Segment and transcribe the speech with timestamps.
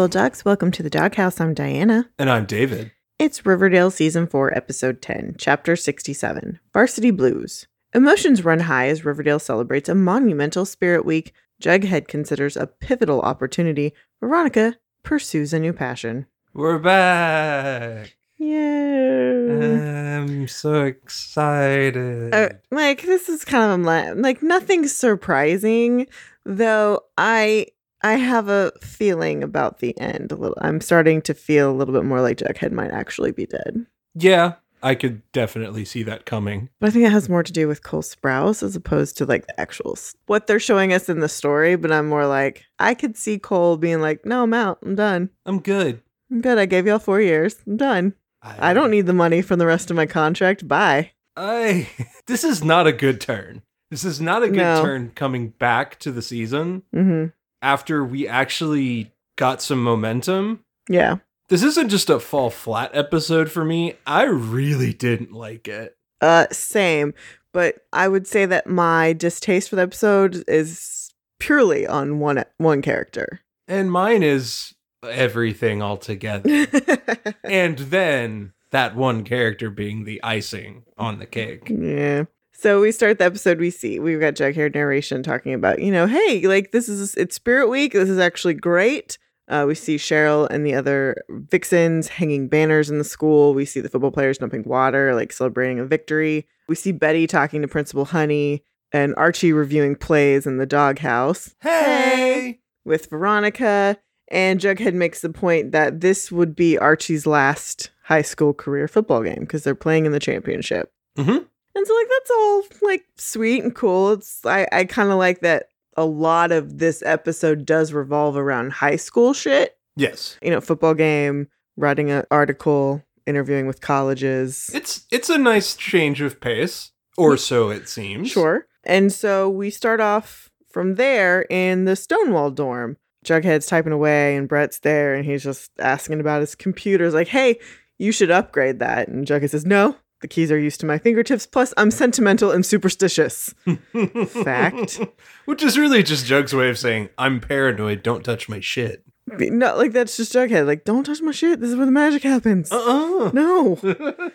[0.00, 0.46] Bulldogs.
[0.46, 1.42] Welcome to the Doghouse.
[1.42, 2.08] I'm Diana.
[2.18, 2.90] And I'm David.
[3.18, 7.66] It's Riverdale Season 4, Episode 10, Chapter 67 Varsity Blues.
[7.92, 11.34] Emotions run high as Riverdale celebrates a monumental Spirit Week.
[11.62, 13.92] Jughead considers a pivotal opportunity.
[14.20, 16.24] Veronica pursues a new passion.
[16.54, 18.16] We're back.
[18.38, 20.16] Yeah.
[20.16, 22.34] I'm so excited.
[22.34, 26.06] Uh, like this is kind of like, like nothing surprising,
[26.46, 27.02] though.
[27.18, 27.66] I
[28.02, 30.32] I have a feeling about the end.
[30.32, 30.56] A little.
[30.60, 33.86] I'm starting to feel a little bit more like Jughead might actually be dead.
[34.14, 36.70] yeah, I could definitely see that coming.
[36.80, 39.46] But I think it has more to do with Cole Sprouse as opposed to like
[39.46, 41.76] the actual what they're showing us in the story.
[41.76, 44.78] But I'm more like I could see Cole being like, "No, I'm out.
[44.82, 45.28] I'm done.
[45.44, 46.00] I'm good.
[46.30, 46.56] I'm good.
[46.58, 47.56] I gave y'all four years.
[47.66, 48.14] I'm done.
[48.42, 50.66] I don't need the money from the rest of my contract.
[50.66, 51.88] Bye." I.
[52.26, 53.62] This is not a good turn.
[53.90, 54.82] This is not a good No.
[54.82, 57.26] turn coming back to the season hmm
[57.62, 60.64] after we actually got some momentum.
[60.88, 61.16] Yeah.
[61.48, 63.94] This isn't just a fall flat episode for me.
[64.06, 65.96] I really didn't like it.
[66.20, 67.14] Uh, same.
[67.52, 72.82] But I would say that my distaste for the episode is purely on one one
[72.82, 73.40] character.
[73.66, 76.66] And mine is everything altogether.
[77.44, 81.68] and then that one character being the icing on the cake.
[81.68, 82.24] Yeah.
[82.60, 83.58] So we start the episode.
[83.58, 87.34] We see we've got Jughead narration talking about, you know, hey, like this is it's
[87.34, 87.94] Spirit Week.
[87.94, 89.16] This is actually great.
[89.48, 93.54] Uh, we see Cheryl and the other vixens hanging banners in the school.
[93.54, 96.46] We see the football players dumping water, like celebrating a victory.
[96.68, 102.60] We see Betty talking to Principal Honey and Archie reviewing plays in the doghouse Hey!
[102.84, 103.96] with Veronica.
[104.28, 109.22] And Jughead makes the point that this would be Archie's last high school career football
[109.22, 110.92] game because they're playing in the championship.
[111.18, 111.46] Mhm.
[111.74, 114.12] And so, like, that's all like sweet and cool.
[114.12, 115.66] It's I, I kind of like that
[115.96, 119.76] a lot of this episode does revolve around high school shit.
[119.96, 120.38] Yes.
[120.42, 124.70] You know, football game, writing an article, interviewing with colleges.
[124.72, 128.30] It's it's a nice change of pace, or so it seems.
[128.30, 128.66] Sure.
[128.84, 132.96] And so we start off from there in the Stonewall dorm.
[133.24, 137.04] Jughead's typing away and Brett's there and he's just asking about his computer.
[137.04, 137.58] He's like, hey,
[137.98, 139.08] you should upgrade that.
[139.08, 141.46] And Jughead says, no, the keys are used to my fingertips.
[141.46, 143.54] Plus, I'm sentimental and superstitious.
[144.26, 145.00] Fact.
[145.46, 149.04] Which is really just Jug's way of saying, I'm paranoid, don't touch my shit.
[149.26, 150.66] No, like that's just Jughead.
[150.66, 151.60] Like, don't touch my shit.
[151.60, 152.70] This is where the magic happens.
[152.72, 153.30] Uh-uh.
[153.32, 153.78] No.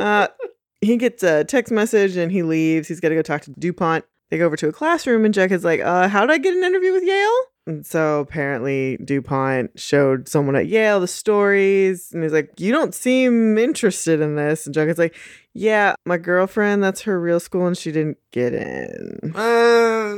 [0.00, 0.26] Uh,
[0.80, 2.88] he gets a text message and he leaves.
[2.88, 4.04] He's got to go talk to DuPont.
[4.28, 6.64] They go over to a classroom and Jughead's like, uh, how did I get an
[6.64, 7.42] interview with Yale?
[7.66, 12.94] And so apparently DuPont showed someone at Yale the stories and he's like, you don't
[12.94, 14.66] seem interested in this.
[14.66, 15.16] And Jughead's like,
[15.54, 19.32] yeah, my girlfriend, that's her real school and she didn't get in.
[19.34, 20.16] Uh,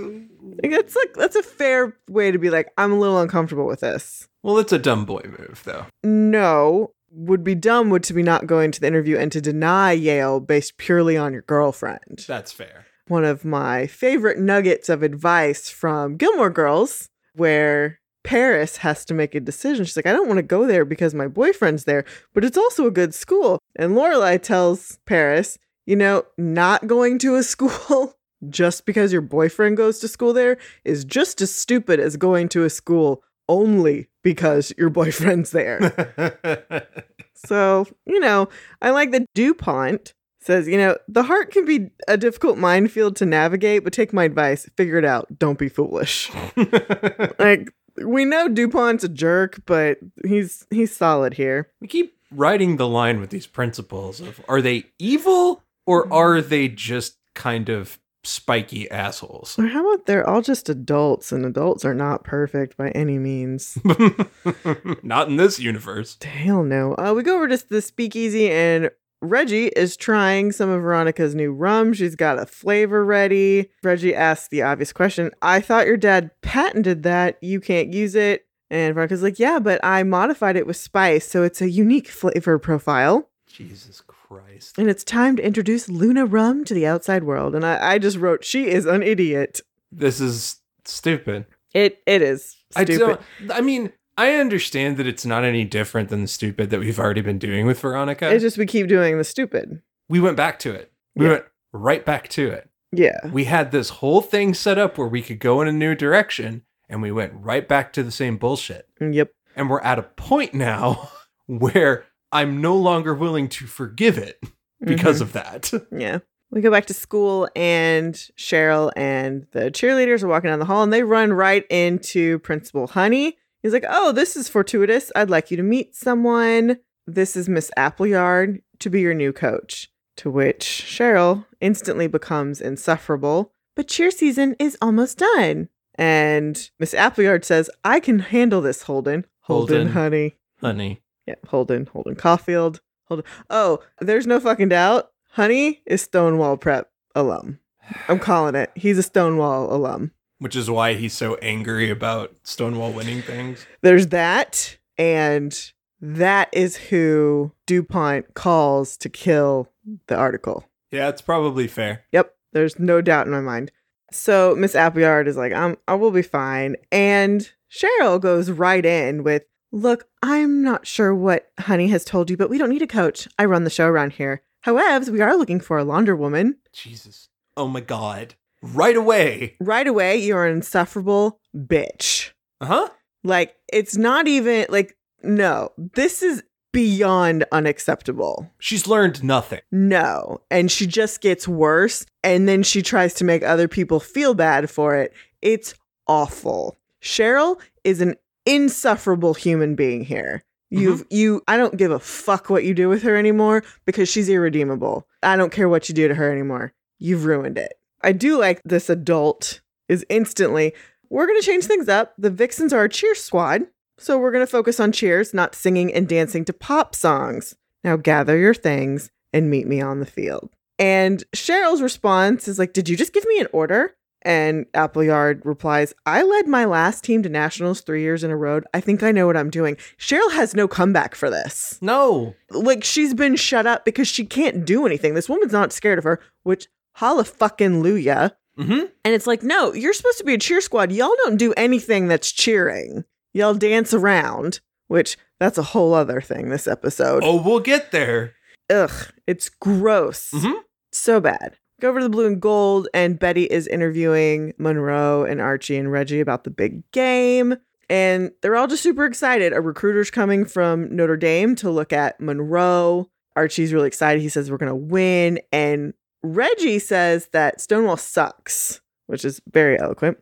[0.63, 3.81] Like, that's like, that's a fair way to be like, I'm a little uncomfortable with
[3.81, 4.29] this.
[4.43, 5.87] well, it's a dumb boy move, though.
[6.03, 9.93] No, would be dumb would to be not going to the interview and to deny
[9.93, 12.25] Yale based purely on your girlfriend.
[12.27, 12.87] That's fair.
[13.09, 19.35] One of my favorite nuggets of advice from Gilmore Girls, where Paris has to make
[19.35, 19.85] a decision.
[19.85, 22.05] She's like, I don't want to go there because my boyfriend's there,
[22.35, 23.61] but it's also a good school.
[23.77, 28.15] And Lorelai tells Paris, you know, not going to a school
[28.49, 32.65] just because your boyfriend goes to school there is just as stupid as going to
[32.65, 36.87] a school only because your boyfriend's there.
[37.37, 38.49] So, you know,
[38.81, 40.15] I like that DuPont
[40.47, 44.25] says, you know, the heart can be a difficult minefield to navigate, but take my
[44.25, 45.39] advice, figure it out.
[45.39, 46.31] Don't be foolish.
[47.39, 47.73] like,
[48.05, 51.71] we know DuPont's a jerk, but he's he's solid here.
[51.81, 56.69] we keep riding the line with these principles of are they evil or are they
[56.69, 59.59] just kind of spiky assholes?
[59.59, 63.79] Or how about they're all just adults, and adults are not perfect by any means.
[65.03, 66.19] Not in this universe.
[66.23, 66.95] Hell no.
[66.97, 68.91] Uh, we go over to the speakeasy, and
[69.23, 71.93] Reggie is trying some of Veronica's new rum.
[71.93, 73.71] She's got a flavor ready.
[73.83, 77.39] Reggie asks the obvious question I thought your dad patented that.
[77.41, 78.47] You can't use it.
[78.71, 82.59] And Veronica's like, Yeah, but I modified it with spice, so it's a unique flavor
[82.59, 83.29] profile.
[83.47, 84.77] Jesus Christ.
[84.77, 87.55] And it's time to introduce Luna rum to the outside world.
[87.55, 89.61] And I, I just wrote, She is an idiot.
[89.91, 91.47] This is stupid.
[91.73, 93.21] It It is I don't.
[93.51, 97.21] I mean, I understand that it's not any different than the stupid that we've already
[97.21, 98.31] been doing with Veronica.
[98.31, 99.83] It's just we keep doing the stupid.
[100.09, 100.93] we went back to it.
[101.15, 101.33] We Yeah.
[101.33, 102.71] went right back to it.
[102.93, 103.29] Yeah.
[103.33, 106.63] We had this whole thing set up where we could go in a new direction,
[106.89, 108.89] and we went right back to the same bullshit.
[109.01, 109.33] Mm, yep.
[109.57, 111.11] And we're at a point now
[111.47, 114.87] where I'm no longer willing to forgive it mm-hmm.
[114.87, 115.73] because of that.
[115.91, 116.19] Yeah.
[116.53, 120.85] We go back to school, and Cheryl and the cheerleaders are walking down the hall,
[120.85, 123.37] and they run right into Principal Honey.
[123.67, 125.11] He's like, Oh, this is fortuitous.
[125.17, 126.79] I'd like you to meet someone.
[127.05, 129.91] This is Miss Appleyard to be your new coach.
[130.19, 133.51] To which Cheryl instantly becomes insufferable.
[133.75, 135.69] But cheer season is almost done.
[135.97, 139.27] And Miss Appleyard says, I can handle this, Holden.
[139.41, 139.93] Holden, Holden.
[139.95, 140.37] honey.
[140.61, 141.03] Honey.
[141.27, 142.81] Yeah, Holden, Holden Caulfield.
[143.09, 143.27] Holden.
[143.51, 145.11] Oh, there's no fucking doubt.
[145.31, 147.59] Honey is Stonewall Prep alum.
[148.07, 148.71] I'm calling it.
[148.77, 150.13] He's a Stonewall alum.
[150.39, 153.67] Which is why he's so angry about Stonewall winning things.
[153.81, 159.71] There's that, and that is who DuPont calls to kill
[160.09, 160.65] the article.
[160.91, 162.05] Yeah, it's probably fair.
[162.13, 163.73] Yep, there's no doubt in my mind.
[164.13, 166.77] So Miss Appleyard is like, I'm, I will be fine.
[166.93, 172.37] And Cheryl goes right in with, Look, I'm not sure what Honey has told you,
[172.37, 173.29] but we don't need a coach.
[173.39, 174.43] I run the show around here.
[174.61, 176.57] However, we are looking for a launder woman.
[176.73, 177.29] Jesus.
[177.57, 178.37] Oh my god.
[178.75, 179.57] Right away.
[179.61, 182.33] Right away, you're an insufferable bitch.
[182.61, 182.89] Uh huh.
[183.25, 186.43] Like, it's not even like, no, this is
[186.73, 188.51] beyond unacceptable.
[188.59, 189.61] She's learned nothing.
[189.73, 190.43] No.
[190.51, 192.05] And she just gets worse.
[192.23, 195.13] And then she tries to make other people feel bad for it.
[195.41, 195.75] It's
[196.07, 196.77] awful.
[197.03, 200.45] Cheryl is an insufferable human being here.
[200.69, 204.29] You've, you, I don't give a fuck what you do with her anymore because she's
[204.29, 205.07] irredeemable.
[205.23, 206.75] I don't care what you do to her anymore.
[206.99, 207.75] You've ruined it.
[208.07, 210.73] I do like this adult is instantly,
[211.11, 212.15] we're going to change things up.
[212.17, 213.67] The Vixens are a cheer squad.
[213.99, 217.57] So we're going to focus on cheers, not singing and dancing to pop songs.
[217.83, 220.51] Now gather your things and meet me on the field.
[220.79, 223.97] And Cheryl's response is like, Did you just give me an order?
[224.23, 228.61] And Appleyard replies, I led my last team to nationals three years in a row.
[228.75, 229.77] I think I know what I'm doing.
[229.99, 231.79] Cheryl has no comeback for this.
[231.81, 232.35] No.
[232.51, 235.15] Like, she's been shut up because she can't do anything.
[235.15, 238.33] This woman's not scared of her, which, holla fucking Luya.
[238.59, 238.87] Mm-hmm.
[239.05, 240.91] And it's like, no, you're supposed to be a cheer squad.
[240.91, 243.05] Y'all don't do anything that's cheering.
[243.35, 247.23] Y'all dance around, which that's a whole other thing this episode.
[247.25, 248.33] Oh, we'll get there.
[248.71, 248.91] Ugh,
[249.27, 250.31] it's gross.
[250.33, 250.61] Mhm.
[250.91, 251.57] So bad.
[251.81, 255.93] Go over to the blue and gold, and Betty is interviewing Monroe and Archie and
[255.93, 257.57] Reggie about the big game.
[257.91, 259.53] And they're all just super excited.
[259.53, 263.11] A recruiter's coming from Notre Dame to look at Monroe.
[263.37, 264.23] Archie's really excited.
[264.23, 265.39] He says, We're going to win.
[265.53, 265.93] And
[266.35, 270.19] Reggie says that Stonewall sucks, which is very eloquent.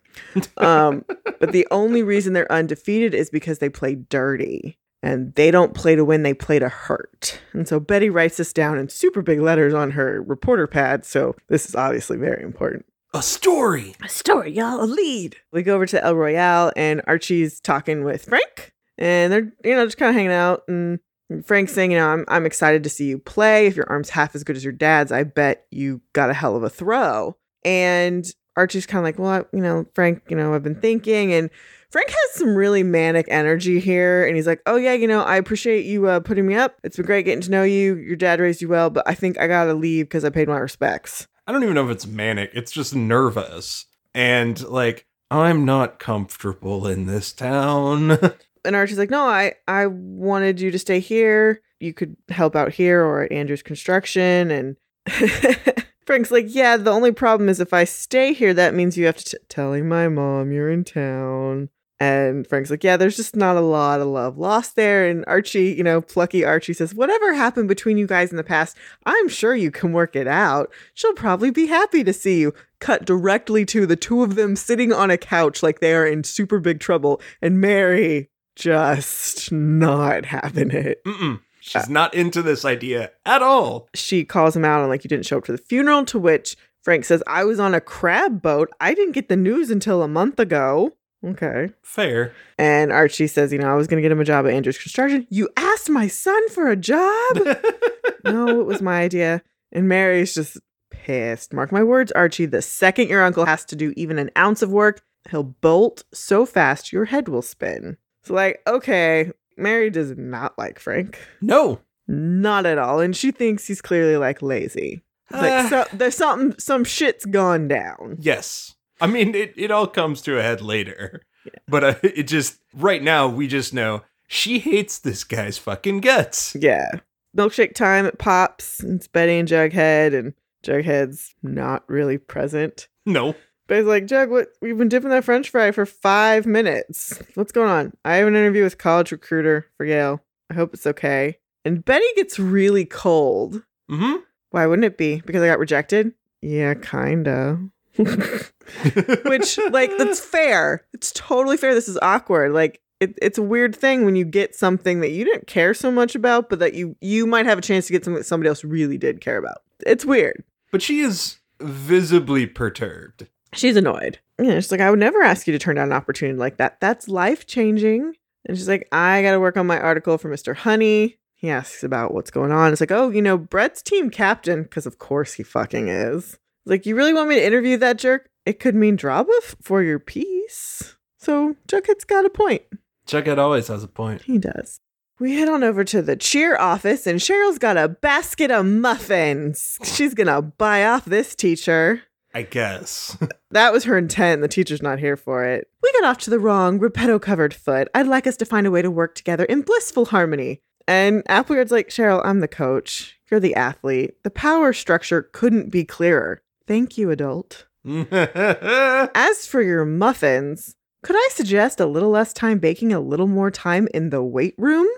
[0.57, 1.05] Um,
[1.41, 5.95] but the only reason they're undefeated is because they play dirty and they don't play
[5.95, 7.41] to win, they play to hurt.
[7.53, 11.05] And so Betty writes this down in super big letters on her reporter pad.
[11.05, 12.87] So this is obviously very important.
[13.13, 13.95] A story.
[14.03, 15.37] A story, y'all, a lead.
[15.53, 19.85] We go over to El Royale and Archie's talking with Frank and they're, you know,
[19.85, 20.63] just kind of hanging out.
[20.69, 20.99] And
[21.45, 23.67] Frank's saying, you know, I'm, I'm excited to see you play.
[23.67, 26.57] If your arm's half as good as your dad's, I bet you got a hell
[26.57, 27.37] of a throw.
[27.65, 28.27] And
[28.57, 31.33] Archie's kind of like, well, I, you know, Frank, you know, I've been thinking.
[31.33, 31.51] And
[31.91, 34.27] Frank has some really manic energy here.
[34.27, 36.77] And he's like, oh, yeah, you know, I appreciate you uh, putting me up.
[36.85, 37.97] It's been great getting to know you.
[37.97, 40.49] Your dad raised you well, but I think I got to leave because I paid
[40.49, 41.27] my respects.
[41.47, 42.51] I don't even know if it's manic.
[42.55, 43.87] It's just nervous.
[44.15, 48.19] And like, I'm not comfortable in this town.
[48.65, 51.61] and Archie's like, "No, I I wanted you to stay here.
[51.81, 54.77] You could help out here or at Andrew's construction." And
[56.07, 59.17] Frank's like, "Yeah, the only problem is if I stay here, that means you have
[59.17, 63.57] to t- telling my mom you're in town." And Frank's like, "Yeah, there's just not
[63.57, 67.69] a lot of love lost there." And Archie, you know, plucky Archie says, "Whatever happened
[67.69, 70.73] between you guys in the past, I'm sure you can work it out.
[70.95, 74.93] She'll probably be happy to see you." Cut directly to the two of them sitting
[74.93, 80.71] on a couch like they are in super big trouble, and Mary just not having
[80.71, 81.05] it.
[81.05, 81.41] Mm-mm.
[81.61, 83.89] She's uh, not into this idea at all.
[83.95, 86.57] She calls him out on like you didn't show up to the funeral, to which
[86.83, 88.69] Frank says, I was on a crab boat.
[88.81, 90.93] I didn't get the news until a month ago.
[91.25, 91.71] Okay.
[91.83, 92.35] Fair.
[92.59, 95.27] And Archie says, you know, I was gonna get him a job at Andrew's construction.
[95.31, 97.39] You asked my son for a job?
[98.25, 99.43] no, it was my idea.
[99.73, 100.59] And Mary's just
[100.91, 101.55] pissed.
[101.55, 102.47] Mark my words, Archie.
[102.47, 106.45] The second your uncle has to do even an ounce of work, he'll bolt so
[106.45, 107.97] fast your head will spin.
[108.25, 111.19] So, like, okay, Mary does not like Frank.
[111.41, 111.81] no.
[112.07, 113.01] Not at all.
[113.01, 115.03] And she thinks he's clearly like lazy.
[115.31, 115.67] Like Ah.
[115.71, 118.17] so there's something some shit's gone down.
[118.21, 118.75] Yes.
[119.01, 121.23] I mean, it, it all comes to a head later.
[121.67, 126.55] But uh, it just, right now, we just know she hates this guy's fucking guts.
[126.61, 126.91] Yeah.
[127.37, 128.85] Milkshake time it pops.
[128.85, 132.89] It's Betty and Jughead, and Jughead's not really present.
[133.07, 133.35] No.
[133.67, 137.21] But he's like, Jug, what we've been dipping that French fry for five minutes.
[137.35, 137.93] What's going on?
[138.05, 140.21] I have an interview with college recruiter for Yale.
[140.51, 141.39] I hope it's okay.
[141.65, 143.63] And Betty gets really cold.
[143.91, 145.23] Mm Why wouldn't it be?
[145.25, 146.13] Because I got rejected?
[146.43, 147.59] Yeah, kinda.
[147.97, 150.85] Which, like, that's fair.
[150.93, 151.75] It's totally fair.
[151.75, 152.53] This is awkward.
[152.53, 155.91] Like, it, it's a weird thing when you get something that you didn't care so
[155.91, 158.49] much about, but that you you might have a chance to get something that somebody
[158.49, 159.59] else really did care about.
[159.87, 160.45] It's weird.
[160.71, 163.29] But she is visibly perturbed.
[163.55, 164.19] She's annoyed.
[164.41, 166.81] Yeah, she's like, I would never ask you to turn down an opportunity like that.
[166.81, 168.15] That's life changing.
[168.47, 170.55] And she's like, I got to work on my article for Mr.
[170.55, 171.17] Honey.
[171.35, 172.73] He asks about what's going on.
[172.73, 176.39] It's like, oh, you know, Brett's team captain, because of course he fucking is.
[176.67, 178.29] Like, you really want me to interview that jerk?
[178.47, 180.97] It could mean drama f- for your piece.
[181.19, 182.63] So Jughead's got a point.
[183.07, 184.23] Jughead always has a point.
[184.23, 184.81] He does.
[185.21, 189.79] We head on over to the cheer office, and Cheryl's got a basket of muffins.
[189.85, 192.03] She's gonna buy off this teacher.
[192.35, 193.17] I guess.
[193.51, 194.43] That was her intent.
[194.43, 195.69] The teacher's not here for it.
[195.81, 197.87] We got off to the wrong, Repetto covered foot.
[197.95, 200.61] I'd like us to find a way to work together in blissful harmony.
[200.89, 203.17] And Appleyard's like, Cheryl, I'm the coach.
[203.31, 204.21] You're the athlete.
[204.25, 206.43] The power structure couldn't be clearer.
[206.67, 207.67] Thank you, adult.
[207.87, 210.75] As for your muffins,
[211.05, 214.57] could I suggest a little less time baking, a little more time in the weight
[214.59, 214.89] room?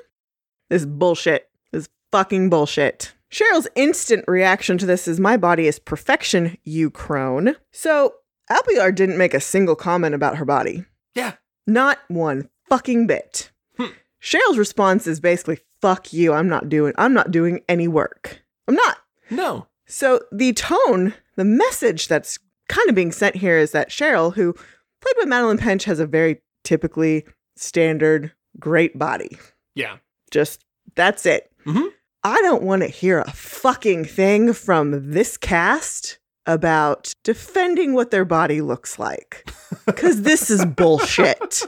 [0.70, 1.50] This bullshit.
[1.72, 3.12] This is fucking bullshit.
[3.30, 7.56] Cheryl's instant reaction to this is my body is perfection, you crone.
[7.72, 8.14] So
[8.48, 10.84] Appleyard didn't make a single comment about her body.
[11.14, 11.34] yeah.
[11.68, 13.50] Not one fucking bit.
[13.76, 13.86] Hmm.
[14.22, 18.40] Cheryl's response is basically, fuck you, I'm not doing I'm not doing any work.
[18.68, 18.98] I'm not.
[19.30, 19.66] No.
[19.86, 24.52] So the tone, the message that's kind of being sent here is that Cheryl, who
[24.52, 27.24] played by Madelaine Petch, has a very typically
[27.56, 29.36] standard great body.
[29.74, 29.96] Yeah.
[30.30, 30.64] Just
[30.94, 31.50] that's it.
[31.66, 31.88] Mhm.
[32.26, 38.24] I don't want to hear a fucking thing from this cast about defending what their
[38.24, 39.48] body looks like
[39.86, 41.62] because this is bullshit.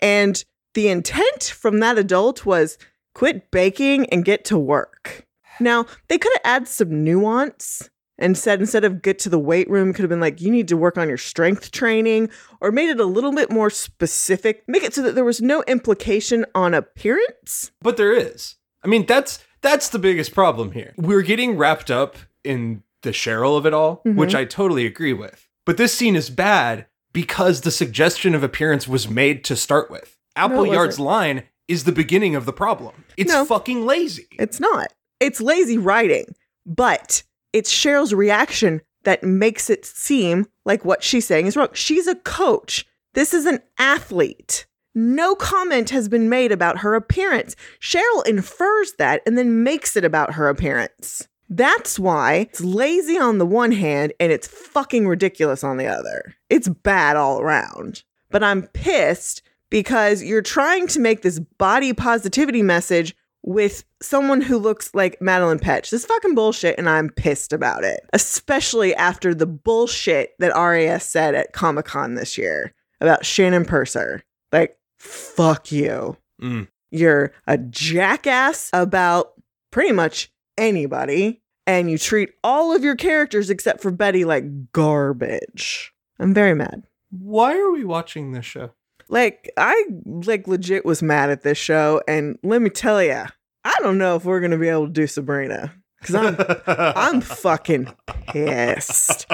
[0.00, 0.42] And
[0.74, 2.76] the intent from that adult was
[3.14, 5.24] quit baking and get to work.
[5.60, 9.70] Now, they could have added some nuance and said instead of get to the weight
[9.70, 12.30] room, could have been like, you need to work on your strength training
[12.60, 14.64] or made it a little bit more specific.
[14.66, 17.70] Make it so that there was no implication on appearance.
[17.80, 18.56] But there is.
[18.82, 20.94] I mean, that's that's the biggest problem here.
[20.96, 24.16] We're getting wrapped up in the Cheryl of it all, Mhm.
[24.16, 25.48] which I totally agree with.
[25.64, 30.16] But this scene is bad because the suggestion of appearance was made to start with.
[30.36, 31.06] Appleyard's wasn't.
[31.06, 33.04] line is the beginning of the problem.
[33.16, 33.44] It's No.
[33.44, 34.26] fucking lazy.
[34.38, 34.92] It's not.
[35.20, 36.34] It's lazy writing,
[36.64, 37.22] but
[37.52, 41.68] it's Cheryl's reaction that makes it seem like what she's saying is wrong.
[41.72, 42.86] She's a coach.
[43.14, 44.66] This is an athlete.
[45.00, 47.54] No comment has been made about her appearance.
[47.80, 51.28] Cheryl infers that and then makes it about her appearance.
[51.48, 56.34] That's why it's lazy on the one hand and it's fucking ridiculous on the other.
[56.50, 58.02] It's bad all around.
[58.32, 63.14] But I'm pissed because you're trying to make this body positivity message
[63.44, 65.90] with someone who looks like Madelaine Petch.
[65.90, 68.00] This fucking bullshit, and I'm pissed about it.
[68.12, 74.24] Especially after the bullshit that RAS said at Comic Con this year about Shannon Purser.
[74.50, 76.16] Like, fuck you.
[76.40, 76.68] Mm.
[76.90, 79.32] You're a jackass about
[79.70, 85.92] pretty much anybody, and you treat all of your characters except for Betty like garbage.
[86.18, 86.84] I'm very mad.
[87.10, 88.72] Why are we watching this show?
[89.08, 93.24] Like I like legit was mad at this show, and let me tell you,
[93.64, 96.36] I don't know if we're gonna be able to do Sabrina because I'm
[96.66, 97.88] I'm fucking
[98.26, 99.26] pissed.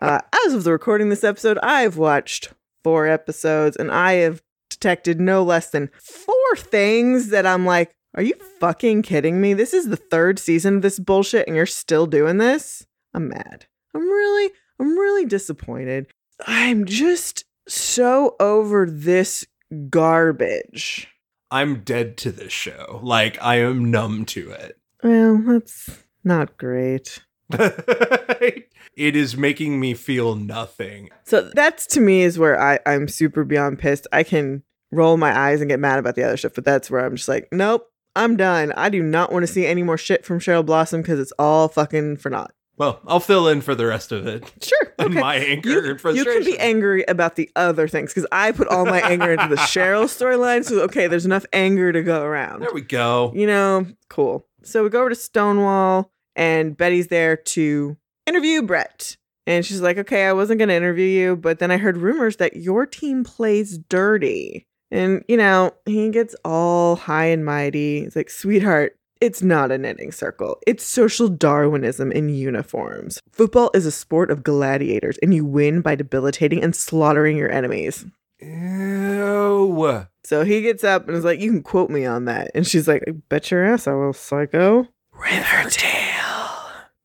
[0.00, 2.52] Uh, as of the recording this episode, I've watched
[2.84, 4.42] four episodes, and I have
[4.80, 9.54] detected no less than four things that I'm like, are you fucking kidding me?
[9.54, 12.86] This is the third season of this bullshit, and you're still doing this.
[13.14, 13.66] I'm mad.
[13.94, 16.06] I'm really, I'm really disappointed.
[16.46, 19.46] I'm just so over this
[19.90, 21.08] garbage.
[21.50, 23.00] I'm dead to this show.
[23.02, 24.78] Like I am numb to it.
[25.02, 27.22] Well, that's not great.
[27.52, 31.10] it is making me feel nothing.
[31.24, 34.06] So that's to me is where I, I'm super beyond pissed.
[34.12, 37.04] I can roll my eyes and get mad about the other stuff, but that's where
[37.04, 38.72] I'm just like, nope, I'm done.
[38.72, 41.68] I do not want to see any more shit from Cheryl Blossom because it's all
[41.68, 42.52] fucking for naught.
[42.76, 44.50] Well, I'll fill in for the rest of it.
[44.62, 44.78] Sure.
[45.00, 45.18] Okay.
[45.18, 46.32] my anger you, and you frustration.
[46.42, 49.56] can be angry about the other things because I put all my anger into the
[49.56, 50.62] Cheryl storyline.
[50.62, 52.60] So, okay, there's enough anger to go around.
[52.60, 53.32] There we go.
[53.34, 54.46] you know, cool.
[54.62, 59.16] So we go over to Stonewall, and Betty's there to interview Brett.
[59.46, 62.36] And she's like, okay, I wasn't going to interview you, but then I heard rumors
[62.36, 64.66] that your team plays dirty.
[64.90, 68.02] And, you know, he gets all high and mighty.
[68.02, 70.58] He's like, sweetheart, it's not a knitting circle.
[70.66, 73.20] It's social Darwinism in uniforms.
[73.30, 78.06] Football is a sport of gladiators, and you win by debilitating and slaughtering your enemies.
[78.40, 80.06] Ew.
[80.24, 82.50] So he gets up and is like, You can quote me on that.
[82.54, 84.88] And she's like, I bet your ass I will, psycho.
[85.12, 86.48] Riverdale.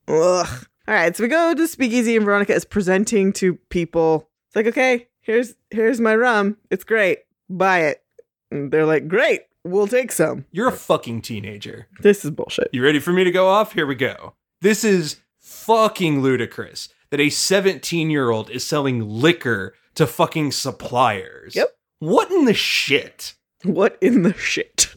[0.08, 0.66] Ugh.
[0.88, 4.30] All right, so we go to Speakeasy and Veronica is presenting to people.
[4.48, 6.58] It's like, okay, here's here's my rum.
[6.70, 7.20] It's great.
[7.50, 8.04] Buy it.
[8.52, 10.46] And they're like, great, we'll take some.
[10.52, 11.88] You're a fucking teenager.
[12.02, 12.70] This is bullshit.
[12.72, 13.74] You ready for me to go off?
[13.74, 14.34] Here we go.
[14.62, 21.56] This is fucking ludicrous that a 17 year old is selling liquor to fucking suppliers.
[21.56, 21.70] Yep.
[22.00, 23.36] What in the shit?
[23.64, 24.96] What in the shit?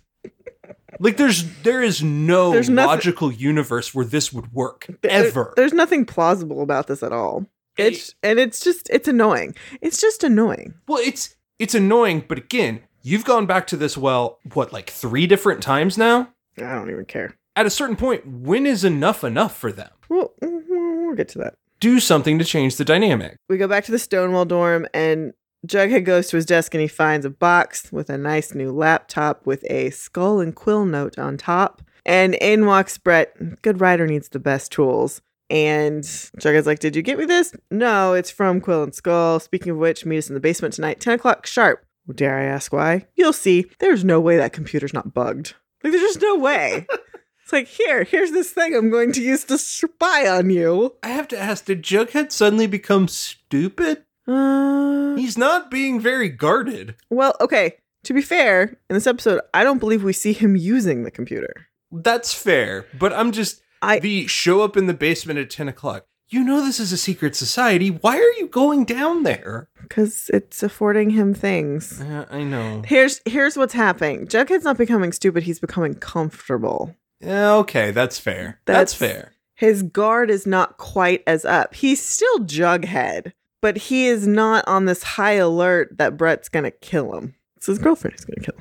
[1.00, 5.52] Like there's there is no There's nothing- logical universe where this would work There- ever.
[5.56, 7.46] There's nothing plausible about this at all.
[7.76, 9.54] It's and it's just it's annoying.
[9.80, 10.74] It's just annoying.
[10.88, 15.26] Well, it's it's annoying, but again, you've gone back to this well, what like 3
[15.26, 16.28] different times now?
[16.56, 17.36] I don't even care.
[17.56, 19.90] At a certain point, when is enough enough for them?
[20.08, 21.54] Well, mm, we'll get to that.
[21.80, 23.36] Do something to change the dynamic.
[23.48, 25.32] We go back to the Stonewall dorm, and
[25.66, 29.44] Jughead goes to his desk and he finds a box with a nice new laptop
[29.44, 31.82] with a skull and quill note on top.
[32.06, 33.60] And in walks Brett.
[33.62, 35.20] Good writer needs the best tools.
[35.50, 37.54] And Jughead's like, Did you get me this?
[37.70, 39.40] No, it's from Quill and Skull.
[39.40, 41.84] Speaking of which, meet us in the basement tonight, 10 o'clock sharp.
[42.06, 43.06] Well, dare I ask why?
[43.16, 43.66] You'll see.
[43.80, 45.54] There's no way that computer's not bugged.
[45.82, 46.86] Like, there's just no way.
[47.42, 50.96] it's like, here, here's this thing I'm going to use to spy on you.
[51.02, 54.04] I have to ask, did Jughead suddenly become stupid?
[54.26, 56.94] Uh, He's not being very guarded.
[57.10, 57.76] Well, okay.
[58.04, 61.68] To be fair, in this episode, I don't believe we see him using the computer.
[61.90, 66.06] That's fair, but I'm just I- the show up in the basement at ten o'clock.
[66.30, 67.88] You know this is a secret society.
[67.88, 69.68] Why are you going down there?
[69.80, 72.02] Because it's affording him things.
[72.02, 72.82] Uh, I know.
[72.84, 74.26] Here's here's what's happening.
[74.26, 76.94] Jughead's not becoming stupid, he's becoming comfortable.
[77.20, 78.60] Yeah, okay, that's fair.
[78.66, 79.32] That's, That's- fair.
[79.54, 81.74] His guard is not quite as up.
[81.74, 87.16] He's still Jughead, but he is not on this high alert that Brett's gonna kill
[87.16, 87.34] him.
[87.56, 88.52] It's his girlfriend who's gonna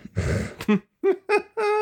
[0.66, 0.84] kill him.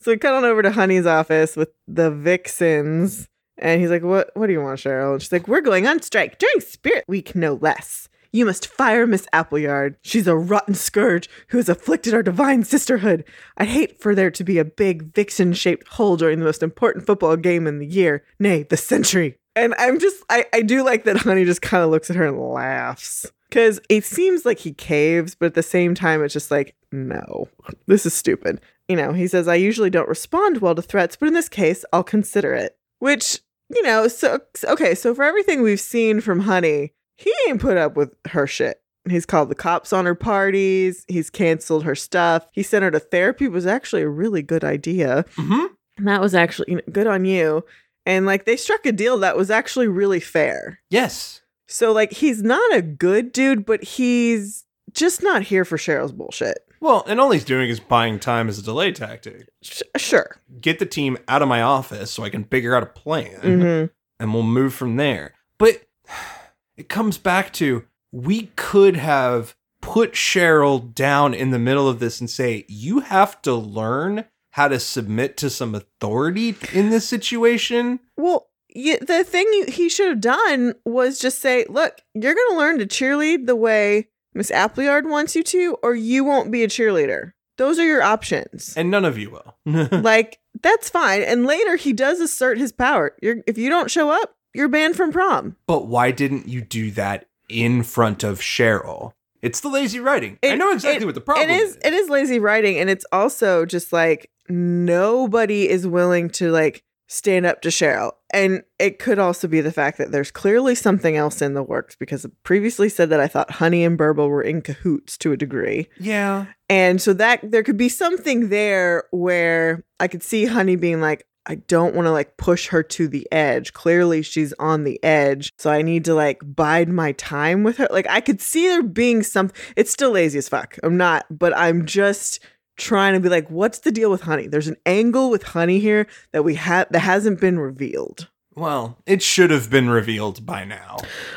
[0.00, 3.28] So we cut on over to Honey's office with the Vixens.
[3.56, 5.14] And he's like, What what do you want, Cheryl?
[5.14, 8.08] And she's like, We're going on strike during Spirit Week, no less.
[8.30, 9.96] You must fire Miss Appleyard.
[10.02, 13.24] She's a rotten scourge who has afflicted our divine sisterhood.
[13.56, 17.06] I'd hate for there to be a big vixen shaped hole during the most important
[17.06, 19.38] football game in the year, nay, the century.
[19.58, 22.26] And I'm just, I, I do like that Honey just kind of looks at her
[22.26, 23.30] and laughs.
[23.48, 27.48] Because it seems like he caves, but at the same time, it's just like, no,
[27.86, 28.60] this is stupid.
[28.88, 31.84] You know, he says, I usually don't respond well to threats, but in this case,
[31.92, 32.76] I'll consider it.
[32.98, 33.40] Which,
[33.74, 37.96] you know, so, okay, so for everything we've seen from Honey, he ain't put up
[37.96, 38.82] with her shit.
[39.08, 41.06] He's called the cops on her parties.
[41.08, 42.46] He's canceled her stuff.
[42.52, 43.48] He sent her to therapy.
[43.48, 45.24] Was actually a really good idea.
[45.36, 45.66] hmm
[45.96, 47.64] And that was actually you know, good on you.
[48.08, 50.80] And like they struck a deal that was actually really fair.
[50.88, 51.42] Yes.
[51.66, 56.58] So like he's not a good dude, but he's just not here for Cheryl's bullshit.
[56.80, 59.48] Well, and all he's doing is buying time as a delay tactic.
[59.62, 60.40] Sh- sure.
[60.60, 63.40] Get the team out of my office so I can figure out a plan.
[63.40, 63.84] hmm
[64.20, 65.34] and we'll move from there.
[65.58, 65.82] But
[66.76, 72.20] it comes back to we could have put Cheryl down in the middle of this
[72.20, 78.00] and say, you have to learn how to submit to some authority in this situation.
[78.16, 82.56] Well, the thing you- he should have done was just say, "Look, you're going to
[82.56, 86.68] learn to cheerlead the way Miss Appleyard wants you to, or you won't be a
[86.68, 87.32] cheerleader.
[87.56, 89.56] Those are your options." And none of you will.
[90.02, 91.22] like that's fine.
[91.22, 93.14] And later he does assert his power.
[93.22, 95.56] You're if you don't show up, you're banned from prom.
[95.66, 99.12] but why didn't you do that in front of Cheryl?
[99.40, 100.38] It's the lazy writing.
[100.42, 101.76] I know exactly it- what the problem is.
[101.76, 101.78] it is.
[101.84, 107.46] It is lazy writing, and it's also just like nobody is willing to like stand
[107.46, 108.12] up to Cheryl.
[108.32, 111.96] And it could also be the fact that there's clearly something else in the works
[111.96, 115.36] because I previously said that I thought Honey and Burble were in cahoots to a
[115.36, 115.88] degree.
[115.98, 116.46] Yeah.
[116.68, 121.24] And so that there could be something there where I could see Honey being like,
[121.46, 123.72] I don't want to like push her to the edge.
[123.72, 125.50] Clearly she's on the edge.
[125.56, 127.88] So I need to like bide my time with her.
[127.90, 130.76] Like I could see there being some it's still lazy as fuck.
[130.82, 132.40] I'm not, but I'm just
[132.78, 134.46] trying to be like, what's the deal with Honey?
[134.46, 138.28] There's an angle with Honey here that we have that hasn't been revealed.
[138.54, 140.96] Well, it should have been revealed by now.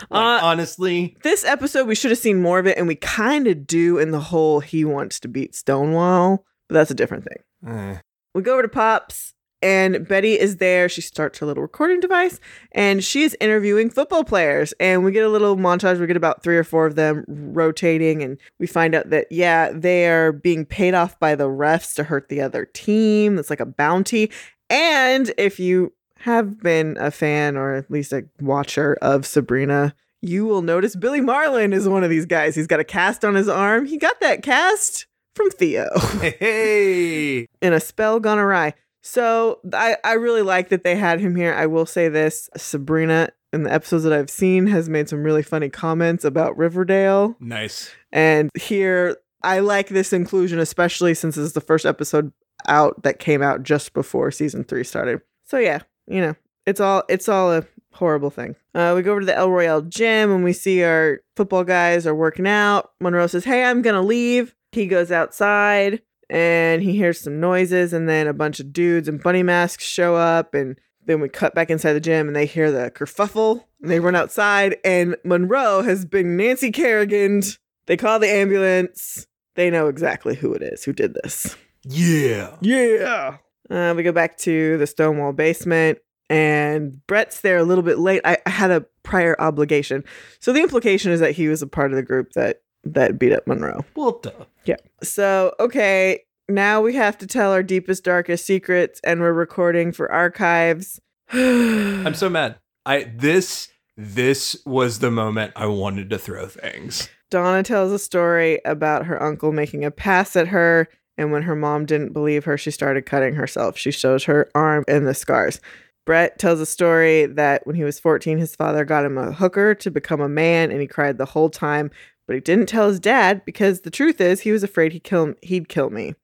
[0.10, 3.46] Like, Uh, honestly, This episode we should have seen more of it, and we kind
[3.48, 7.38] of do in the whole he wants to beat Stonewall, but that's a different thing.
[7.68, 7.98] eh.
[8.34, 10.90] We go over to Pops, and Betty is there.
[10.90, 12.40] She starts her little recording device,
[12.72, 14.74] and she is interviewing football players.
[14.80, 16.00] And we get a little montage.
[16.00, 19.72] We get about three or four of them rotating, and we find out that, yeah,
[19.72, 23.36] they are being paid off by the refs to hurt the other team.
[23.36, 24.32] That's like a bounty.
[24.70, 30.46] And if you have been a fan or at least a watcher of Sabrina, you
[30.46, 32.56] will notice Billy Marlin is one of these guys.
[32.56, 33.86] He's got a cast on his arm.
[33.86, 35.88] He got that cast from Theo
[36.20, 37.48] hey, hey.
[37.62, 38.74] in a spell gone awry.
[39.02, 41.54] So I, I really like that they had him here.
[41.54, 45.44] I will say this Sabrina, in the episodes that I've seen, has made some really
[45.44, 47.36] funny comments about Riverdale.
[47.40, 47.92] Nice.
[48.12, 52.32] And here I like this inclusion, especially since this is the first episode
[52.68, 55.22] out that came out just before season three started.
[55.44, 56.36] So yeah, you know,
[56.66, 58.56] it's all it's all a horrible thing.
[58.74, 62.06] Uh, we go over to the El Royale gym and we see our football guys
[62.08, 62.92] are working out.
[63.02, 68.10] Monroe says, "Hey, I'm gonna leave." He goes outside and he hears some noises, and
[68.10, 71.70] then a bunch of dudes in bunny masks show up, and then we cut back
[71.70, 76.06] inside the gym and they hear the kerfuffle and they run outside, and Monroe has
[76.06, 77.42] been Nancy Kerrigan.
[77.88, 79.28] They call the ambulance.
[79.56, 81.58] They know exactly who it is who did this.
[81.84, 82.56] Yeah.
[82.62, 83.38] Yeah.
[83.70, 85.98] Uh, we go back to the Stonewall basement,
[86.30, 88.22] and Brett's there a little bit late.
[88.24, 90.04] I, I had a prior obligation,
[90.40, 93.34] so the implication is that he was a part of the group that that beat
[93.34, 93.86] up Monroe.
[93.96, 94.32] Well, duh.
[94.66, 94.78] Yeah.
[95.04, 100.12] So okay, now we have to tell our deepest, darkest secrets, and we're recording for
[100.12, 101.00] archives.
[101.32, 102.58] I'm so mad.
[102.86, 107.10] I this this was the moment I wanted to throw things.
[107.30, 111.56] Donna tells a story about her uncle making a pass at her, and when her
[111.56, 113.78] mom didn't believe her, she started cutting herself.
[113.78, 115.62] She shows her arm and the scars.
[116.06, 119.76] Brett tells a story that when he was 14, his father got him a hooker
[119.76, 121.92] to become a man, and he cried the whole time,
[122.32, 125.34] but he didn't tell his dad because the truth is he was afraid he'd kill
[125.42, 126.16] he'd kill me.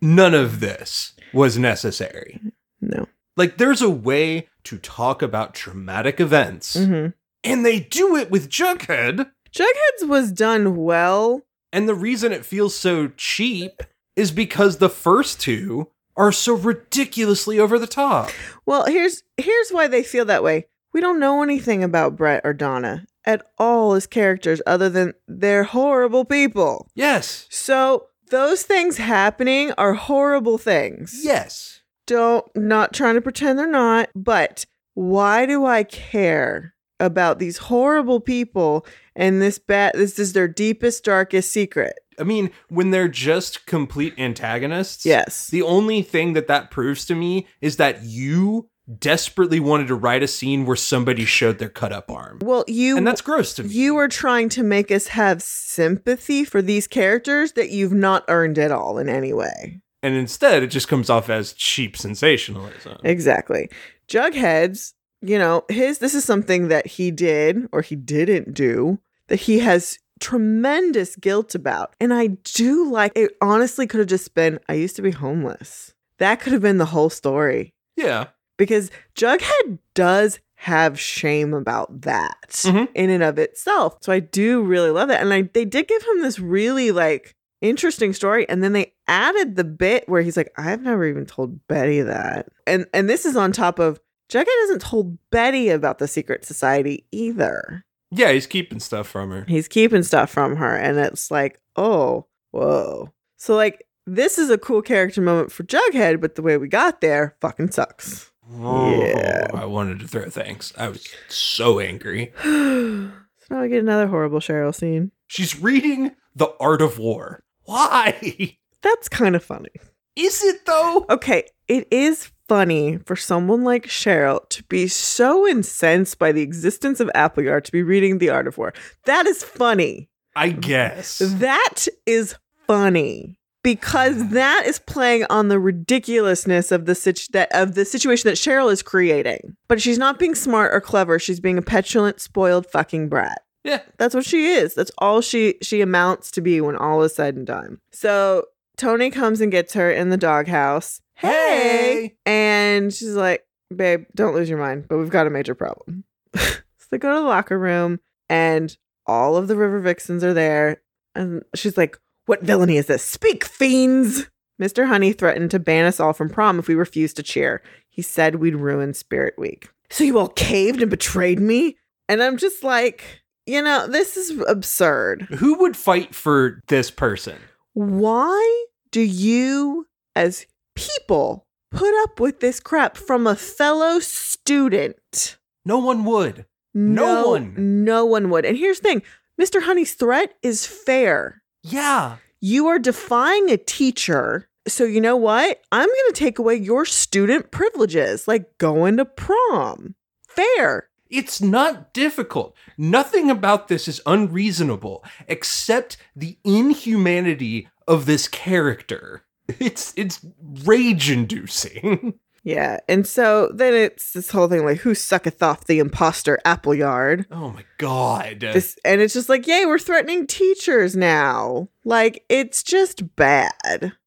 [0.00, 2.40] None of this was necessary.
[2.80, 3.06] No.
[3.36, 7.06] Like there's a way to talk about traumatic events, hmm
[7.44, 9.30] and they do it with Jughead.
[9.52, 11.42] Jughead's was done well.
[11.72, 13.80] And the reason it feels so cheap
[14.16, 18.30] is because the first two are so ridiculously over the top.
[18.66, 20.66] Well, here's here's why they feel that way.
[20.92, 25.64] We don't know anything about Brett or Donna at all as characters other than they're
[25.64, 26.88] horrible people.
[26.94, 27.46] Yes.
[27.50, 31.20] So those things happening are horrible things.
[31.22, 31.80] Yes.
[32.06, 38.20] Don't not trying to pretend they're not, but why do I care about these horrible
[38.20, 41.98] people and this bat this is their deepest darkest secret?
[42.18, 45.46] I mean, when they're just complete antagonists, Yes.
[45.48, 50.22] the only thing that that proves to me is that you desperately wanted to write
[50.22, 52.38] a scene where somebody showed their cut up arm.
[52.42, 53.70] well, you And that's gross to me.
[53.70, 58.58] you are trying to make us have sympathy for these characters that you've not earned
[58.58, 59.80] at all in any way.
[60.02, 62.98] and instead, it just comes off as cheap sensationalism.
[63.04, 63.68] Exactly.
[64.08, 68.98] Jughead's, you know, his this is something that he did or he didn't do
[69.28, 71.94] that he has tremendous guilt about.
[72.00, 75.94] And I do like it honestly could have just been I used to be homeless.
[76.18, 78.26] That could have been the whole story yeah.
[78.60, 82.88] Because Jughead does have shame about that Mhm.
[82.94, 83.96] in and of itself.
[84.02, 85.22] So I do really love that.
[85.22, 89.56] And I they did give him this really like interesting story and then they added
[89.56, 92.48] the bit where he's like I've never even told Betty that.
[92.66, 93.98] And and this is on top of
[94.30, 97.84] Jughead hasn't told Betty about the secret society either.
[98.12, 99.44] Yeah, he's keeping stuff from her.
[99.48, 104.58] He's keeping stuff from her and it's like, "Oh, whoa." So like this is a
[104.58, 108.29] cool character moment for Jughead, but the way we got there fucking sucks.
[108.50, 109.48] Yeah.
[109.54, 110.72] I wanted to throw things.
[110.76, 112.32] I was so angry.
[112.42, 113.10] so
[113.50, 115.12] now we get another horrible Cheryl scene.
[115.26, 117.44] She's reading The Art of War.
[117.64, 118.56] Why?
[118.82, 119.70] That's kind of funny.
[120.16, 121.06] Is it though?
[121.08, 126.98] Okay, it is funny for someone like Cheryl to be so incensed by the existence
[126.98, 128.72] of Appleyard to be reading The Art of War.
[129.04, 130.08] That is funny.
[130.34, 131.18] I guess.
[131.18, 132.36] That is
[132.66, 138.28] funny because that is playing on the ridiculousness of the situ- that of the situation
[138.28, 139.56] that Cheryl is creating.
[139.68, 141.18] But she's not being smart or clever.
[141.18, 143.42] She's being a petulant, spoiled fucking brat.
[143.64, 143.80] Yeah.
[143.98, 144.74] That's what she is.
[144.74, 147.78] That's all she she amounts to be when all is said and done.
[147.92, 148.46] So
[148.76, 151.00] Toni comes and gets her in the doghouse.
[151.14, 152.16] Hey!
[152.24, 153.44] And she's like,
[153.74, 156.04] babe, don't lose your mind, but we've got a major problem.
[156.34, 158.74] so they go to the locker room and
[159.06, 160.80] all of the river vixens are there.
[161.14, 161.98] And she's like,
[162.30, 163.02] What villainy is this?
[163.02, 164.30] Speak, fiends!
[164.62, 164.86] Mr.
[164.86, 167.60] Honey threatened to ban us all from prom if we refused to cheer.
[167.88, 169.68] He said we'd ruin Spirit Week.
[169.90, 171.76] So you all caved and betrayed me?
[172.08, 175.22] And I'm just like, you know, this is absurd.
[175.22, 177.36] Who would fight for this person?
[177.72, 185.36] Why do you, as people, put up with this crap from a fellow student?
[185.64, 186.46] No one would.
[186.74, 187.84] No one.
[187.84, 188.44] No one would.
[188.44, 189.02] And here's the thing
[189.40, 189.62] Mr.
[189.62, 191.39] Honey's threat is fair.
[191.62, 192.16] Yeah.
[192.40, 194.48] You are defying a teacher.
[194.66, 195.60] So, you know what?
[195.72, 199.94] I'm going to take away your student privileges, like going to prom.
[200.28, 200.88] Fair.
[201.08, 202.54] It's not difficult.
[202.78, 209.24] Nothing about this is unreasonable except the inhumanity of this character.
[209.58, 210.24] It's it's
[210.64, 212.14] rage inducing.
[212.42, 212.78] Yeah.
[212.88, 217.26] And so then it's this whole thing like, who sucketh off the imposter Appleyard?
[217.30, 218.40] Oh my god.
[218.40, 221.68] This, and it's just like, yay, we're threatening teachers now.
[221.84, 223.92] Like, it's just bad.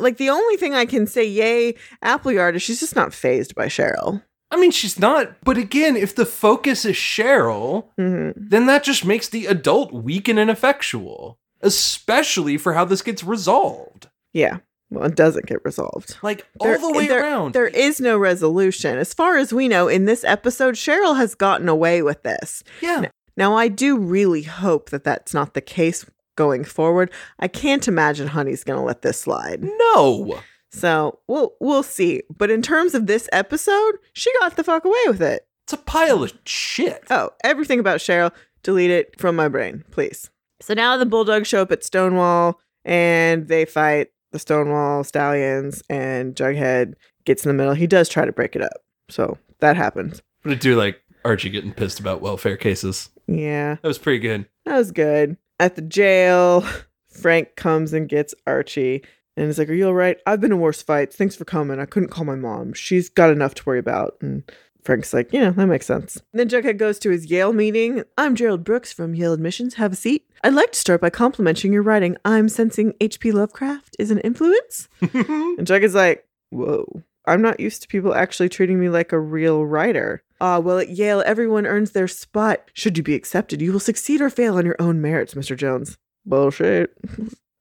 [0.00, 3.66] Like, the only thing I can say, yay, Appleyard, is she's just not phased by
[3.66, 4.22] Cheryl.
[4.48, 5.42] I mean, she's not.
[5.42, 10.28] But again, if the focus is Cheryl, hmm then that just makes the adult weak
[10.28, 14.08] and ineffectual, especially for how this gets resolved.
[14.32, 14.58] Yeah.
[14.90, 16.16] Well, it doesn't get resolved.
[16.22, 17.52] Like There- all the way there- around.
[17.54, 18.96] There is no resolution.
[18.98, 22.62] As far as we know, in this episode, Cheryl has gotten away with this.
[22.80, 23.06] yeah.
[23.36, 26.04] Now, I do really hope that that's not the case
[26.36, 27.10] going forward.
[27.38, 29.62] I can't imagine Honey's going to let this slide.
[29.62, 30.40] No.
[30.72, 32.22] So we'll we'll see.
[32.36, 35.46] But in terms of this episode, she got the fuck away with it.
[35.64, 37.04] It's a pile of shit.
[37.10, 40.30] Oh, everything about Cheryl, delete it from my brain, please.
[40.60, 46.34] So now the Bulldogs show up at Stonewall and they fight the Stonewall Stallions and
[46.34, 47.74] Jughead gets in the middle.
[47.74, 48.84] He does try to break it up.
[49.08, 50.22] So that happens.
[50.42, 53.10] But I do like Archie getting pissed about welfare cases.
[53.26, 53.76] Yeah.
[53.82, 54.46] That was pretty good.
[54.64, 55.36] That was good.
[55.60, 56.64] At the jail,
[57.08, 59.02] Frank comes and gets Archie
[59.38, 60.18] and he's like, Are you all right?
[60.26, 61.14] I've been in worse fights.
[61.14, 61.78] Thanks for coming.
[61.78, 62.72] I couldn't call my mom.
[62.72, 64.16] She's got enough to worry about.
[64.20, 64.42] And
[64.84, 66.16] Frank's like, You know, that makes sense.
[66.32, 68.02] And then Jughead goes to his Yale meeting.
[68.16, 69.74] I'm Gerald Brooks from Yale Admissions.
[69.74, 70.24] Have a seat.
[70.44, 72.16] I'd like to start by complimenting your writing.
[72.24, 73.32] I'm sensing H.P.
[73.32, 74.88] Lovecraft is an influence.
[75.00, 77.02] And Jughead's like, Whoa.
[77.26, 80.22] I'm not used to people actually treating me like a real writer.
[80.40, 82.70] Ah, well, at Yale, everyone earns their spot.
[82.72, 85.54] Should you be accepted, you will succeed or fail on your own merits, Mr.
[85.54, 85.98] Jones.
[86.24, 86.96] Bullshit.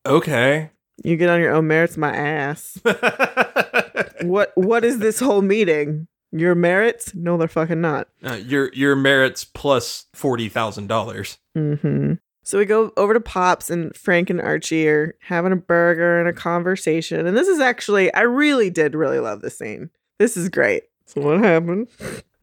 [0.06, 0.70] okay.
[1.04, 2.80] You get on your own merits, my ass.
[4.22, 6.08] What what is this whole meeting?
[6.32, 7.14] Your merits?
[7.16, 8.10] No, they're fucking not.
[8.24, 11.38] Uh, your your merits plus forty thousand dollars.
[11.58, 12.14] Mm-hmm.
[12.44, 16.30] So we go over to Pops, and Frank and Archie are having a burger and
[16.30, 17.28] a conversation.
[17.28, 19.90] And this is actually, I really did really love this scene.
[20.18, 20.84] This is great.
[21.08, 21.90] So what happened?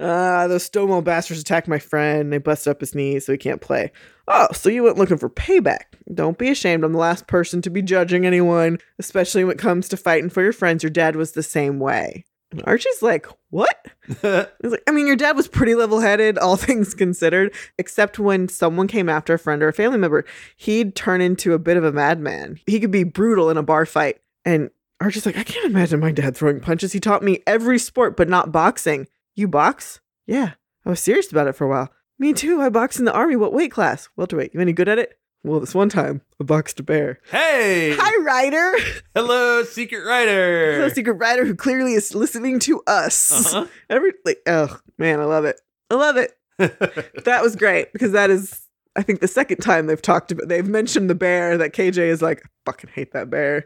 [0.01, 2.31] Ah, those Stonewall bastards attacked my friend.
[2.31, 3.93] They busted up his knee, so he can't play.
[4.29, 5.85] Oh, so you went looking for payback.
[6.13, 6.85] Don't be ashamed.
[6.85, 10.43] I'm the last person to be judging anyone, especially when it comes to fighting for
[10.43, 10.83] your friends.
[10.83, 12.25] Your dad was the same way.
[12.55, 13.87] And Archie's like, what?
[14.23, 18.49] It's like, I mean, your dad was pretty level headed, all things considered, except when
[18.49, 20.25] someone came after a friend or a family member,
[20.57, 22.61] he'd turn into a bit of a madman.
[22.67, 24.21] He could be brutal in a bar fight.
[24.45, 26.93] And Archie's like, I can't imagine my dad throwing punches.
[26.93, 29.09] He taught me every sport, but not boxing.
[29.35, 30.01] You box?
[30.27, 30.53] Yeah.
[30.87, 31.91] I was serious about it for a while.
[32.19, 32.61] Me too.
[32.61, 33.37] I boxed in the army.
[33.37, 34.09] What weight class?
[34.17, 34.55] Welterweight.
[34.55, 35.19] You any good at it?
[35.45, 37.21] Well, this one time, a boxed a bear.
[37.31, 37.95] hey.
[37.99, 38.73] Hi, Ryder.
[39.15, 40.89] Hello, secret writer.
[40.89, 43.31] The secret writer who clearly is listening to us.
[43.55, 43.67] Uh-huh.
[43.91, 45.61] Every like, oh man, I love it.
[45.91, 46.33] I love it.
[47.25, 50.49] That was great because that is, I think, the second time they've talked about.
[50.49, 53.65] They've mentioned the bear that KJ is like, I fucking hate that bear.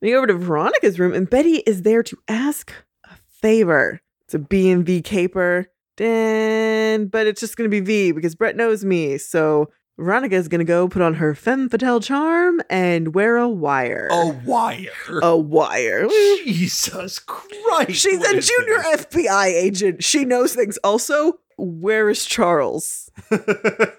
[0.00, 2.72] We go over to Veronica's room and Betty is there to ask
[3.04, 4.00] a favor.
[4.24, 8.56] It's a B and V caper, Dan, but it's just gonna be V because Brett
[8.56, 9.18] knows me.
[9.18, 14.08] So Veronica is gonna go put on her femme fatale charm and wear a wire.
[14.10, 14.90] a wire.
[15.22, 16.08] a wire.
[16.44, 17.92] Jesus Christ.
[17.92, 19.06] She's a junior this?
[19.06, 20.02] FBI agent.
[20.02, 20.78] She knows things.
[20.78, 23.10] Also, where is Charles?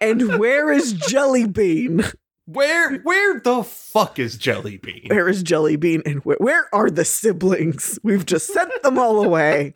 [0.00, 2.02] And where is Jelly Bean?
[2.46, 5.08] where where the fuck is Jelly Bean?
[5.08, 6.02] Where is Jelly Bean?
[6.06, 7.98] And where, where are the siblings?
[8.02, 9.74] We've just sent them all away.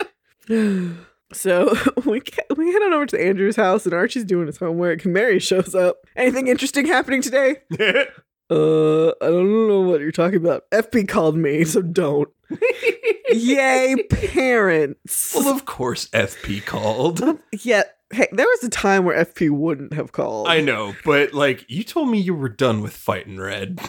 [1.32, 2.22] So we
[2.56, 5.04] we head on over to Andrew's house, and Archie's doing his homework.
[5.04, 5.98] And Mary shows up.
[6.16, 7.56] Anything interesting happening today?
[8.50, 10.70] Uh, I don't know what you're talking about.
[10.70, 12.28] FP called me, so don't.
[13.32, 15.32] Yay, parents.
[15.34, 17.22] well, of course FP called.
[17.62, 17.84] Yeah.
[18.12, 20.46] Hey, there was a time where FP wouldn't have called.
[20.48, 23.80] I know, but like you told me you were done with fighting red.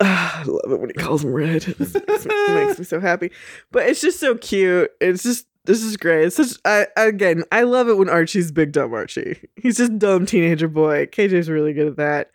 [0.00, 1.66] Ah, I love it when he calls him red.
[1.66, 2.00] It makes, me,
[2.34, 3.30] it makes me so happy.
[3.72, 4.90] But it's just so cute.
[5.00, 6.26] It's just this is great.
[6.26, 9.38] It's such I again, I love it when Archie's big dumb Archie.
[9.56, 11.06] He's just dumb teenager boy.
[11.06, 12.30] KJ's really good at that.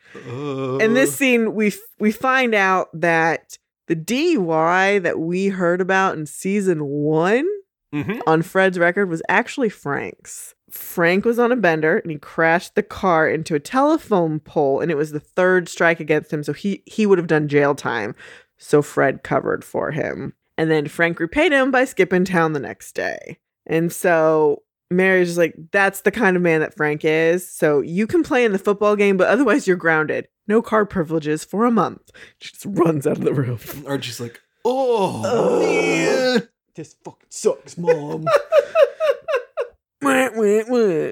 [0.81, 6.17] In this scene, we f- we find out that the DUI that we heard about
[6.17, 7.47] in season one
[7.93, 8.21] Mhm.
[8.27, 10.53] on Fred's record was actually Frank's.
[10.69, 14.91] Frank was on a bender and he crashed the car into a telephone pole and
[14.91, 18.13] it was the third strike against him so he he would have done jail time.
[18.59, 20.33] So Fred covered for him.
[20.59, 23.37] And then Frank repaid him by skipping town the next day.
[23.65, 27.49] And so Mary's just like that's the kind of man that Frank is.
[27.49, 30.27] So you can play in the football game but otherwise you're grounded.
[30.49, 32.11] No car privileges for a month.
[32.41, 33.59] She just runs out of the room.
[33.87, 35.59] Archie's like, oh, Oh.
[35.61, 36.47] man.
[36.75, 38.25] This fucking sucks, mom.
[40.01, 41.11] Wah, wah, wah.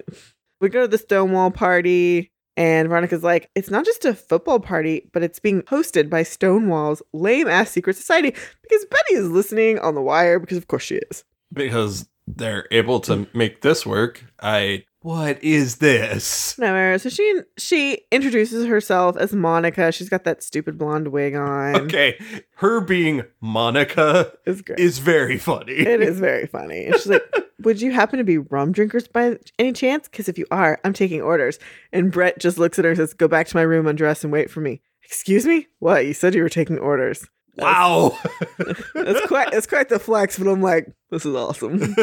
[0.61, 5.09] we go to the Stonewall party, And Veronica's like, it's not just a football party,
[5.13, 8.31] but it's being hosted by Stonewall's lame ass secret society
[8.63, 11.23] because Betty is listening on the wire because, of course, she is.
[11.53, 14.25] Because they're able to make this work.
[14.41, 14.83] I.
[15.07, 16.59] What is this?
[16.59, 16.99] Never.
[16.99, 19.89] So she she introduces herself as Monica.
[19.93, 21.77] She's got that stupid blonde wig on.
[21.77, 22.19] Okay.
[22.55, 24.79] Her being Monica It's great.
[24.79, 25.71] is very funny.
[25.75, 26.87] It is very funny.
[26.87, 27.23] And she's like,
[27.63, 30.09] Would you happen to be rum drinkers by any chance?
[30.09, 31.57] Because if you are, I'm taking orders.
[31.93, 34.33] And Brett just looks at her and says, Go back to my room, undress, and
[34.33, 34.81] wait for me.
[35.05, 35.67] Excuse me?
[35.79, 36.05] What?
[36.05, 37.25] You said you were taking orders.
[37.57, 38.17] Wow.
[38.95, 41.79] That's quite it's quite the flex, but I'm like, this is awesome.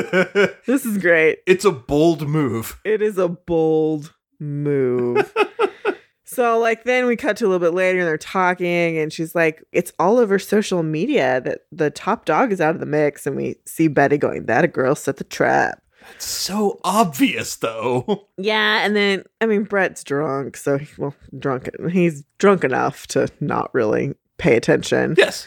[0.66, 1.38] This is great.
[1.46, 2.80] it's a bold move.
[2.84, 5.32] It is a bold move.
[6.24, 9.34] so like then we cut to a little bit later and they're talking and she's
[9.34, 13.26] like, it's all over social media that the top dog is out of the mix,
[13.26, 15.80] and we see Betty going, That a girl set the trap.
[16.14, 18.28] It's so obvious, though.
[18.36, 21.70] Yeah, and then I mean Brett's drunk, so he, well, drunk.
[21.90, 25.14] He's drunk enough to not really pay attention.
[25.16, 25.46] Yes.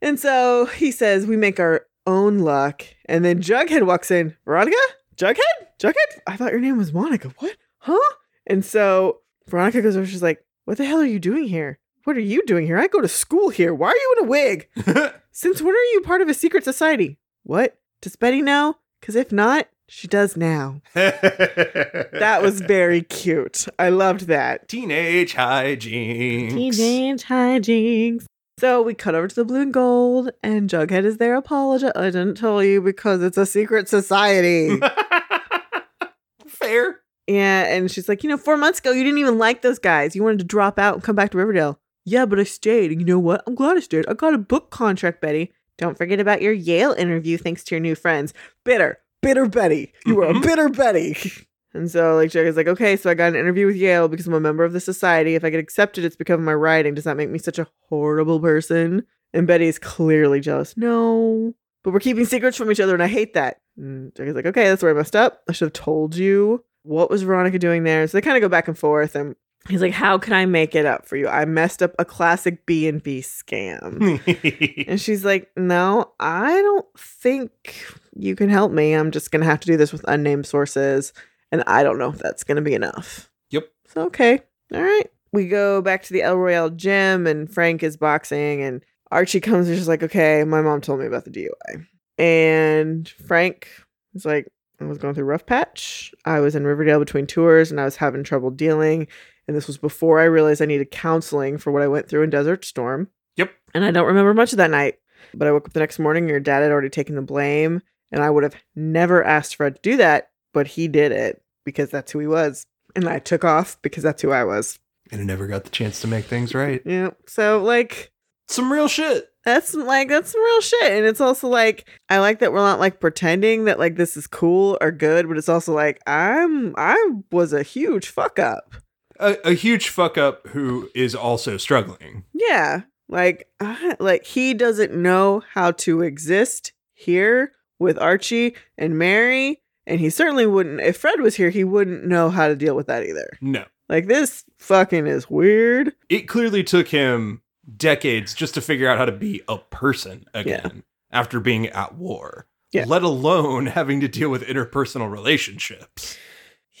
[0.00, 4.36] And so he says, "We make our own luck." And then Jughead walks in.
[4.44, 4.76] Veronica,
[5.16, 5.38] Jughead,
[5.78, 6.20] Jughead.
[6.26, 7.32] I thought your name was Monica.
[7.38, 7.56] What?
[7.78, 8.14] Huh?
[8.46, 10.06] And so Veronica goes over.
[10.06, 11.78] She's like, "What the hell are you doing here?
[12.04, 12.78] What are you doing here?
[12.78, 13.72] I go to school here.
[13.72, 14.68] Why are you in a wig?
[15.32, 17.18] Since when are you part of a secret society?
[17.44, 17.78] What?
[18.02, 18.76] Does Betty know?
[19.00, 23.66] Because if not, she does now." That was very cute.
[23.78, 24.68] I loved that.
[24.68, 26.50] teenage hijinks.
[26.52, 28.24] Teenage hijinks.
[28.60, 31.34] So we cut over to the blue and gold, and Jughead is there.
[31.34, 31.90] Apologize.
[31.96, 34.78] I didn't tell you because it's a secret society.
[36.46, 37.00] Fair.
[37.26, 40.14] yeah, and she's like, you know, four months ago, you didn't even like those guys.
[40.14, 41.78] You wanted to drop out and come back to Riverdale.
[42.06, 42.90] Yeah, but I stayed.
[42.92, 43.42] And you know what?
[43.46, 44.06] I'm glad I stayed.
[44.08, 45.52] I got a book contract, Betty.
[45.76, 48.32] Don't forget about your Yale interview thanks to your new friends.
[48.64, 49.92] Bitter, bitter Betty.
[50.06, 50.42] You were a Mhm.
[50.42, 51.16] bitter Betty.
[51.76, 54.34] And so, like, Jughead's like, okay, so I got an interview with Yale because I'm
[54.34, 55.34] a member of the society.
[55.34, 56.94] If I get accepted, it's because of my writing.
[56.94, 59.02] Does that make me such a horrible person?
[59.32, 60.76] And Betty's clearly jealous.
[60.76, 63.56] No, but we're keeping secrets from each other, and I hate that.
[63.76, 65.42] And Jughead's like, okay, that's where I messed up.
[65.48, 66.62] I should have told you.
[66.84, 68.06] What was Veronica doing there?
[68.06, 69.34] So they kind of go back and forth, and
[69.68, 71.26] he's like, how can I make it up for you?
[71.26, 74.20] I messed up a classic B and V scam.
[74.88, 77.84] And she's like, No, I don't think
[78.16, 78.92] you can help me.
[78.92, 81.12] I'm just going to have to do this with unnamed sources.
[81.52, 83.30] And I don't know if that's going to be enough.
[83.50, 83.68] Yep.
[83.88, 84.40] So, okay.
[84.72, 85.10] All right.
[85.32, 88.62] We go back to the El Royale gym, and Frank is boxing.
[88.62, 91.86] And Archie comes and she's like, Okay, my mom told me about the DUI.
[92.18, 93.68] And Frank
[94.14, 94.48] is like,
[94.80, 96.12] I was going through rough patch.
[96.24, 99.06] I was in Riverdale between tours and I was having trouble dealing.
[99.46, 102.30] And this was before I realized I needed counseling for what I went through in
[102.30, 103.08] Desert Storm.
[103.36, 103.52] Yep.
[103.74, 104.98] And I don't remember much of that night.
[105.32, 107.82] But I woke up the next morning, and your dad had already taken the blame.
[108.12, 111.90] And I would have never asked Fred to do that, but he did it because
[111.90, 112.66] that's who he was.
[112.94, 114.78] And I took off because that's who I was.
[115.10, 116.80] and I never got the chance to make things right.
[116.86, 117.10] Yeah.
[117.26, 118.12] So, like,
[118.48, 119.28] Some real shit.
[119.44, 122.80] that's like that's some real shit and it's also like i like that we're not
[122.80, 126.96] like pretending that like this is cool or good but it's also like i'm i
[127.30, 128.74] was a huge fuck up
[129.20, 132.24] A, a huge fuck up who is also struggling.
[132.32, 139.60] yeah like I, like he doesn't know how to exist here with archie and mary
[139.86, 142.86] and he certainly wouldn't if fred was here he wouldn't know how to deal with
[142.86, 143.64] that either No.
[143.88, 147.42] like this fucking is weird It clearly took him
[147.76, 152.46] decades just to figure out how to be a person again after being at war.
[152.72, 152.84] Yeah.
[152.88, 156.18] Let alone having to deal with interpersonal relationships.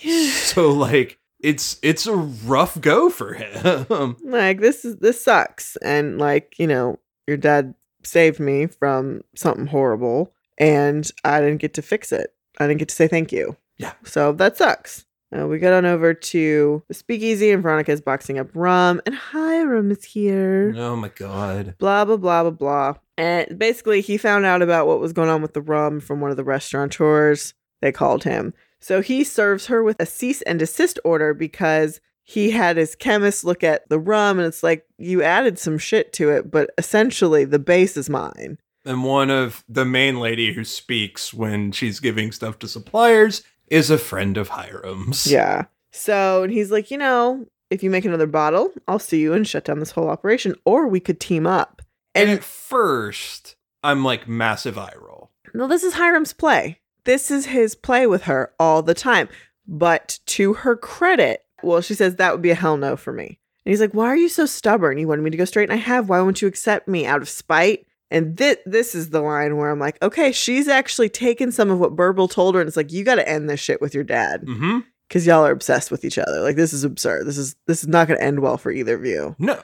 [0.02, 0.28] Yeah.
[0.30, 4.16] So like it's it's a rough go for him.
[4.24, 9.66] like this is this sucks and like you know your dad saved me from something
[9.66, 12.34] horrible and i didn't get to fix it.
[12.58, 13.56] I didn't get to say thank you.
[13.78, 13.92] Yeah.
[14.04, 15.04] so that sucks.
[15.36, 19.90] Uh, we get on over to the speakeasy and veronica's boxing up rum and hiram
[19.90, 20.72] is here.
[20.76, 21.74] Oh my god.
[21.78, 22.94] blah blah blah blah blah.
[23.18, 26.30] And basically he found out about what was going on with the rum from one
[26.30, 27.54] of the restaurateurs.
[27.80, 28.54] They called him.
[28.78, 33.44] So he serves her with a cease and desist order because he had his chemist
[33.44, 37.44] look at the rum and it's like you added some shit to it but essentially
[37.44, 42.32] the base is mine And one of the main lady who speaks when she's giving
[42.32, 45.26] stuff to suppliers is a friend of Hiram's.
[45.26, 49.32] yeah so and he's like you know if you make another bottle i'll see you
[49.32, 51.80] and shut down this whole operation or we could team up
[52.14, 55.30] And and at first, I'm like massive eye roll.
[55.54, 56.80] No, this is Hiram's play.
[57.04, 59.28] This is his play with her all the time.
[59.66, 63.38] But to her credit, well, she says that would be a hell no for me.
[63.64, 64.98] And he's like, Why are you so stubborn?
[64.98, 66.08] You wanted me to go straight and I have.
[66.08, 67.86] Why won't you accept me out of spite?
[68.10, 71.78] And this this is the line where I'm like, okay, she's actually taken some of
[71.78, 74.42] what Burble told her, and it's like, you gotta end this shit with your dad.
[74.42, 74.80] Mm-hmm.
[75.08, 76.40] because y'all are obsessed with each other.
[76.40, 77.26] Like this is absurd.
[77.26, 79.34] This is this is not going to end well for either of you.
[79.38, 79.60] No.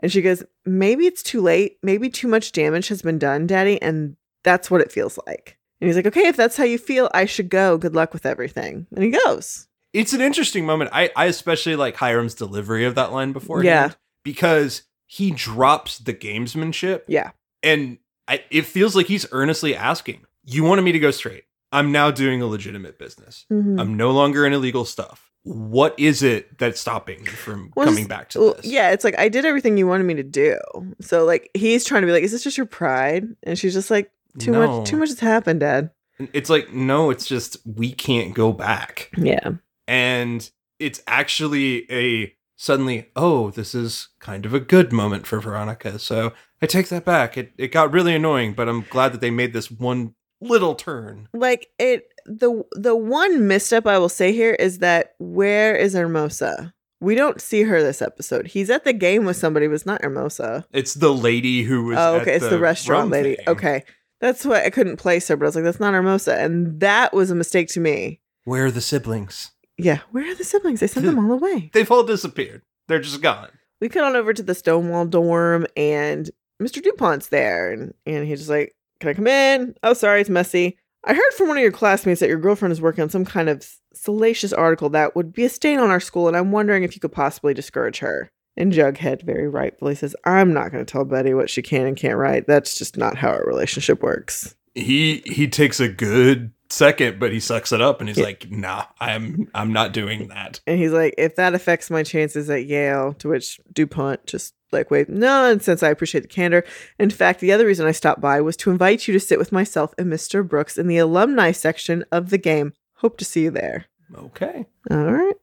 [0.00, 1.78] And she goes, maybe it's too late.
[1.82, 5.58] Maybe too much damage has been done, Daddy, and that's what it feels like.
[5.80, 7.76] And he's like, okay, if that's how you feel, I should go.
[7.78, 8.86] Good luck with everything.
[8.94, 9.66] And he goes.
[9.92, 10.90] It's an interesting moment.
[10.92, 13.64] I, I especially like Hiram's delivery of that line before.
[13.64, 13.92] Yeah.
[14.22, 17.30] Because he drops the gamesmanship Yeah.
[17.62, 21.44] And I, it feels like he's earnestly asking, You wanted me to go straight.
[21.72, 23.44] I'm now doing a legitimate business.
[23.52, 23.78] Mhm.
[23.80, 25.30] I'm no longer in illegal stuff.
[25.44, 28.66] What is it that's stopping me from Well, coming back to Well, this?
[28.66, 30.58] yeah, it's like I did everything you wanted me to do.
[31.00, 33.24] So like he's trying to be like, is this just your pride?
[33.44, 34.78] And she's just like, too No.
[34.80, 35.90] much, too much has happened, Dad.
[36.32, 39.10] It's like, no, it's just we can't go back.
[39.16, 39.52] Yeah.
[39.86, 45.98] and it's actually a suddenly oh this is kind of a good moment for veronica
[45.98, 49.30] so i take that back it, it got really annoying but i'm glad that they
[49.30, 54.52] made this one little turn Like it the the one misstep I will say here
[54.52, 56.74] is that where is Hermosa?
[57.00, 58.46] We don't see her this episode.
[58.48, 60.66] He's at the game with somebody, but it's not Hermosa.
[60.72, 62.34] it's the lady who was Oh, at okay.
[62.36, 63.36] It's the restaurant lady.
[63.36, 63.48] thing.
[63.48, 63.82] Okay.
[64.20, 66.36] That's what I couldn't place her, but I was like, that's not Hermosa.
[66.38, 68.20] And that was a mistake to me.
[68.44, 70.00] where are the siblings Yeah.
[70.10, 70.80] Where are the siblings?
[70.80, 71.70] They sent them all away.
[71.74, 73.50] they've all disappeared they're just gone
[73.80, 76.82] We cut on over to the Stonewall dorm and Mr.
[76.82, 77.70] DuPont's there.
[77.72, 79.74] And, and he's just like, Can I come in?
[79.82, 80.76] Oh, sorry, it's messy.
[81.04, 83.48] I heard from one of your classmates that your girlfriend is working on some kind
[83.48, 86.94] of salacious article that would be a stain on our school, and I'm wondering if
[86.94, 88.30] you could possibly discourage her.
[88.56, 91.96] And Jughead very rightfully says, I'm not going to tell Betty what she can and
[91.96, 92.48] can't write.
[92.48, 94.56] That's just not how our relationship works.
[94.74, 98.24] he he takes a good second but he sucks it up and he's Yeah.
[98.24, 102.50] like nah i'm i'm not doing that And he's like, if that affects my chances
[102.50, 106.62] at Yale, to which DuPont just like, wait, no, and since I appreciate the candor.
[106.98, 109.50] In fact, the other reason I stopped by was to invite you to sit with
[109.50, 110.46] myself and Mr.
[110.46, 112.74] Brooks in the alumni section of the game.
[112.96, 113.86] Hope to see you there.
[114.14, 115.34] okay All right.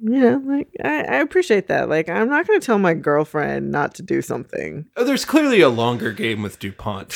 [0.00, 1.88] You know, like, I, I appreciate that.
[1.88, 4.86] Like, I'm not going to tell my girlfriend not to do something.
[4.96, 7.12] oh, there's clearly a longer game with dupont.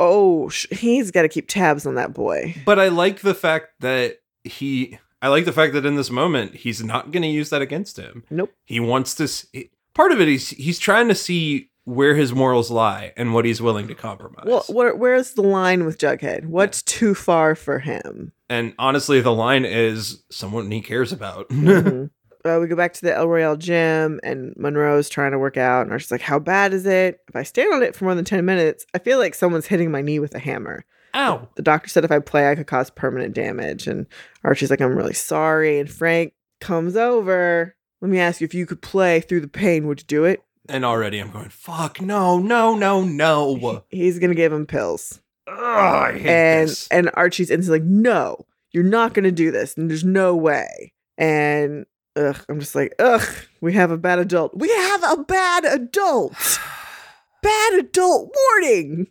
[0.00, 2.54] Oh, sh- he's got to keep tabs on that boy.
[2.64, 4.98] But I like the fact that he.
[5.22, 7.98] I like the fact that in this moment he's not going to use that against
[7.98, 8.24] him.
[8.30, 8.52] Nope.
[8.64, 9.26] He wants to.
[9.28, 13.44] See, part of it is he's trying to see where his morals lie and what
[13.44, 14.44] he's willing to compromise.
[14.46, 16.46] Well, where, where's the line with Jughead?
[16.46, 18.32] What's too far for him?
[18.54, 21.48] And honestly, the line is someone he cares about.
[21.50, 22.10] Mhm.
[22.46, 25.80] Uh, we go back to the El Royale gym, and Monroe's trying to work out,
[25.82, 27.20] and Archie's like, "How bad is it?
[27.26, 29.90] If I stand on it for more than ten minutes, I feel like someone's hitting
[29.90, 30.84] my knee with a hammer."
[31.14, 31.48] Ow!
[31.56, 34.06] The doctor said if I play, I could cause permanent damage, and
[34.44, 37.74] Archie's like, "I'm really sorry." And Frank comes over.
[38.02, 40.42] Let me ask you, if you could play through the pain, would you do it?
[40.68, 41.48] And already I'm going.
[41.48, 42.02] Fuck!
[42.02, 42.38] No!
[42.38, 42.74] No!
[42.76, 43.04] No!
[43.04, 43.84] No!
[43.88, 46.88] He's gonna give him pills, Ugh, I hate and this.
[46.88, 51.86] and Archie's instantly like, "No, you're not gonna do this, and there's no way." And
[52.16, 53.26] ugh, I'm just like, ugh,
[53.60, 54.56] we have a bad adult.
[54.56, 56.34] We have a bad adult.
[57.42, 59.08] Bad adult warning.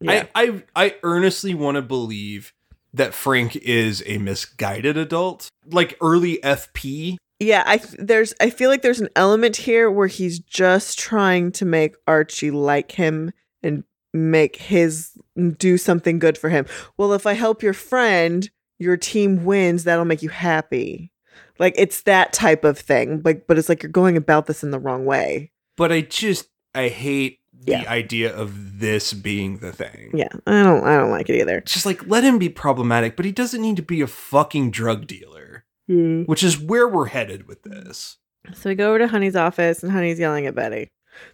[0.00, 0.26] Yeah.
[0.32, 2.52] I, I I earnestly want to believe
[2.92, 7.16] that Frank is a misguided adult, like early FP.
[7.40, 11.64] yeah, I there's I feel like there's an element here where he's just trying to
[11.64, 13.82] make Archie like him and
[14.14, 15.10] make his
[15.58, 16.64] do something good for him.
[16.96, 18.48] Well, if I help your friend,
[18.78, 21.10] your team wins, that'll make you happy.
[21.58, 23.20] Like it's that type of thing.
[23.24, 25.50] Like but it's like you're going about this in the wrong way.
[25.76, 27.90] But I just I hate the Yeah.
[27.90, 30.10] idea of this being the thing.
[30.14, 31.60] Yeah, I don't I don't like it either.
[31.60, 35.06] Just like let him be problematic, but he doesn't need to be a fucking drug
[35.06, 36.22] dealer, hmm.
[36.22, 38.18] which is where we're headed with this.
[38.52, 40.90] So we go over to Honey's office, and Honey's yelling at Betty.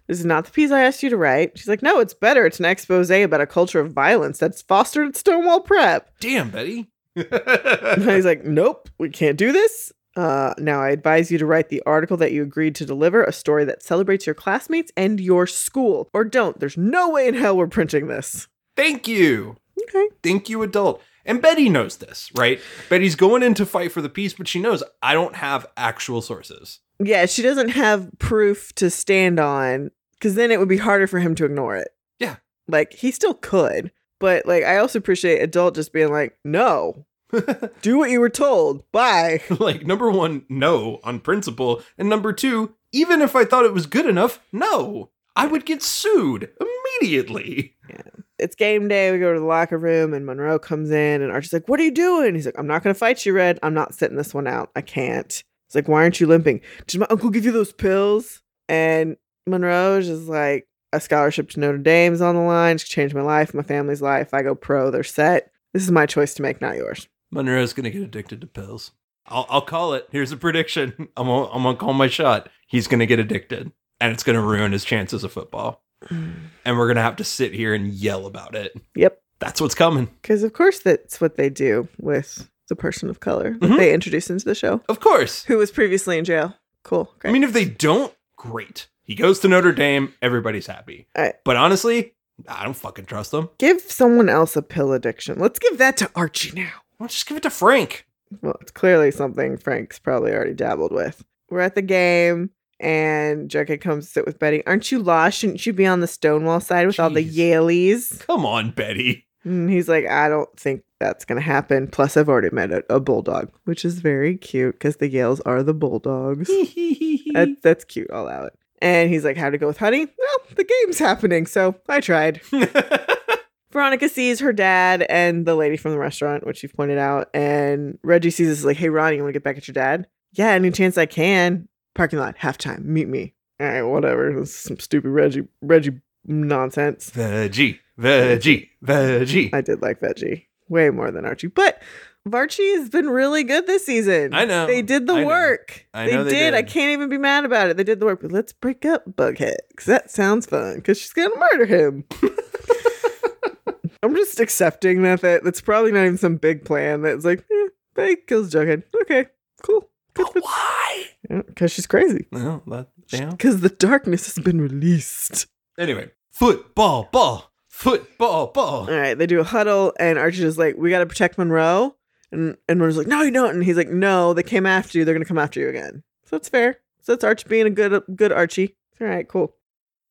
[0.07, 1.57] This is not the piece I asked you to write.
[1.57, 2.45] She's like, No, it's better.
[2.45, 6.09] It's an expose about a culture of violence that's fostered at Stonewall Prep.
[6.19, 6.89] Damn, Betty.
[7.15, 9.91] And Honey's like, Nope, we can't do this.
[10.15, 13.31] Uh, now I advise you to write the article that you agreed to deliver, a
[13.31, 16.09] story that celebrates your classmates and your school.
[16.13, 16.59] Or don't.
[16.59, 18.47] There's no way in hell we're printing this.
[18.75, 19.55] Thank you.
[19.83, 20.09] Okay.
[20.23, 21.01] Thank you, adult.
[21.25, 22.59] And Betty knows this, right?
[22.89, 26.21] Betty's going in to fight for the peace, but she knows I don't have actual
[26.21, 26.79] sources.
[26.99, 31.19] Yeah, she doesn't have proof to stand on because then it would be harder for
[31.19, 31.89] him to ignore it.
[32.19, 32.37] Yeah.
[32.67, 37.05] Like he still could, but like I also appreciate adult just being like, no,
[37.81, 38.89] do what you were told.
[38.91, 39.41] Bye.
[39.59, 41.81] like, number one, no, on principle.
[41.97, 45.81] And number two, even if I thought it was good enough, no, I would get
[45.81, 47.75] sued immediately.
[47.89, 48.01] Yeah.
[48.39, 49.11] It's game day.
[49.11, 51.83] We go to the locker room and Monroe comes in and Archie's like, What are
[51.83, 52.35] you doing?
[52.35, 53.59] He's like, I'm not gonna fight you, Red.
[53.61, 54.71] I'm not sitting this one out.
[54.75, 55.43] I can't.
[55.67, 56.61] It's like, why aren't you limping?
[56.87, 58.41] Did my uncle give you those pills?
[58.67, 59.15] And
[59.47, 62.75] Monroe is just like, a scholarship to Notre Dame's on the line.
[62.75, 64.33] It's changed my life, my family's life.
[64.33, 65.51] I go pro, they're set.
[65.73, 67.07] This is my choice to make, not yours.
[67.31, 68.91] Monroe's gonna get addicted to pills.
[69.25, 70.07] I'll, I'll call it.
[70.11, 70.93] Here's a prediction.
[71.15, 72.49] I'm gonna, I'm gonna call my shot.
[72.67, 73.71] He's gonna get addicted,
[74.01, 75.83] and it's gonna ruin his chances of football.
[76.09, 78.73] And we're gonna have to sit here and yell about it.
[78.95, 79.21] Yep.
[79.39, 80.07] That's what's coming.
[80.21, 83.77] Because of course that's what they do with the person of color that Mhm.
[83.77, 85.43] they introduce into the show, Of course.
[85.45, 86.55] who was previously in jail.
[86.83, 87.13] Cool.
[87.19, 87.29] Great.
[87.29, 88.87] I mean, if they don't, great.
[89.03, 90.13] He goes to Notre Dame.
[90.21, 91.07] Everybody's happy.
[91.17, 91.35] Alright.
[91.43, 92.13] But honestly,
[92.47, 93.49] I don't fucking trust them.
[93.59, 95.37] give someone else a pill addiction.
[95.37, 96.71] Let's give that to Archie now.
[96.97, 98.05] Well, just give it to Frank.
[98.41, 101.23] Well, it's clearly something Frank's probably already dabbled with.
[101.49, 102.51] We're at the game,
[102.81, 104.65] and Jughead comes to sit with Betty.
[104.65, 105.37] Aren't you lost?
[105.37, 107.35] Shouldn't you be on the Stonewall side with all the Jeez.
[107.35, 108.19] Yaleys?
[108.27, 109.27] Come on, Betty.
[109.43, 111.87] And he's like, I don't think that's going to happen.
[111.87, 115.63] Plus, I've already met a, a bulldog, which is very cute because the Yales are
[115.63, 116.47] the bulldogs.
[116.47, 118.09] that, that's cute.
[118.11, 118.53] I'll allow it.
[118.81, 120.05] And he's like, How'd it go with Honey?
[120.05, 122.41] Well, the game's happening, so I tried.
[123.71, 127.29] Veronica sees her dad and the lady from the restaurant, which you've pointed out.
[127.33, 130.07] And Reggie sees this like, hey, Ronnie, you want to get back at your dad?
[130.33, 131.67] Yeah, any chance I can.
[131.93, 133.33] Parking lot, halftime, meet me.
[133.59, 134.33] All right, whatever.
[134.39, 137.11] This is some stupid Reggie Reggie nonsense.
[137.11, 139.53] veggie, veggie, veggie.
[139.53, 141.47] I did like Veggie way more than Archie.
[141.47, 141.81] But
[142.27, 144.33] Varchie has been really good this season.
[144.33, 144.65] I know.
[144.65, 145.27] They did the I know.
[145.27, 145.85] work.
[145.93, 146.53] I they, know they did.
[146.53, 147.77] I can't even be mad about it.
[147.77, 148.21] They did the work.
[148.21, 149.57] But let's break up Bughead.
[149.69, 150.75] Because that sounds fun.
[150.75, 152.05] Because she's going to murder him.
[154.03, 157.03] I'm just accepting that, that that's probably not even some big plan.
[157.03, 158.83] That's like, eh, Betty kills Jughead.
[159.03, 159.27] Okay,
[159.61, 159.90] cool.
[160.13, 161.05] But why?
[161.29, 162.27] Because she's crazy.
[162.31, 163.29] No, that, yeah.
[163.29, 165.47] Because the darkness has been released.
[165.77, 168.89] Anyway, football, ball, football, ball.
[168.89, 171.95] All right, they do a huddle, and Archie is like, "We got to protect Monroe,"
[172.31, 175.05] and and Monroe's like, "No, you don't." And he's like, "No, they came after you.
[175.05, 176.77] They're gonna come after you again." So it's fair.
[177.01, 178.75] So it's Archie being a good good Archie.
[178.99, 179.55] All right, cool.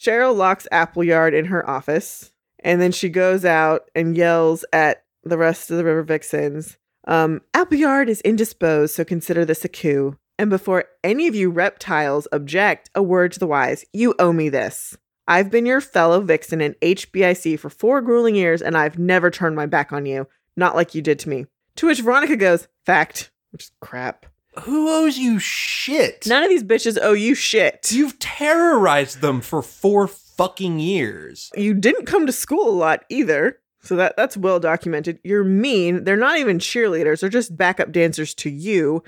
[0.00, 5.36] Cheryl locks Appleyard in her office, and then she goes out and yells at the
[5.36, 6.78] rest of the River Vixens.
[7.06, 10.16] Um, Appleyard is indisposed, so consider this a coup.
[10.38, 14.48] And before any of you reptiles object, a word to the wise: you owe me
[14.48, 14.96] this.
[15.28, 19.54] I've been your fellow vixen in HBIC for four grueling years, and I've never turned
[19.54, 20.26] my back on you,
[20.56, 21.46] not like you did to me.
[21.76, 24.26] To which Veronica goes, Fact, which is crap.
[24.62, 26.26] Who owes you shit?
[26.26, 27.92] None of these bitches owe you shit.
[27.92, 31.50] You've terrorized them for four fucking years.
[31.54, 33.60] You didn't come to school a lot either.
[33.82, 35.18] So that that's well documented.
[35.24, 36.04] You're mean.
[36.04, 37.20] They're not even cheerleaders.
[37.20, 39.02] They're just backup dancers to you.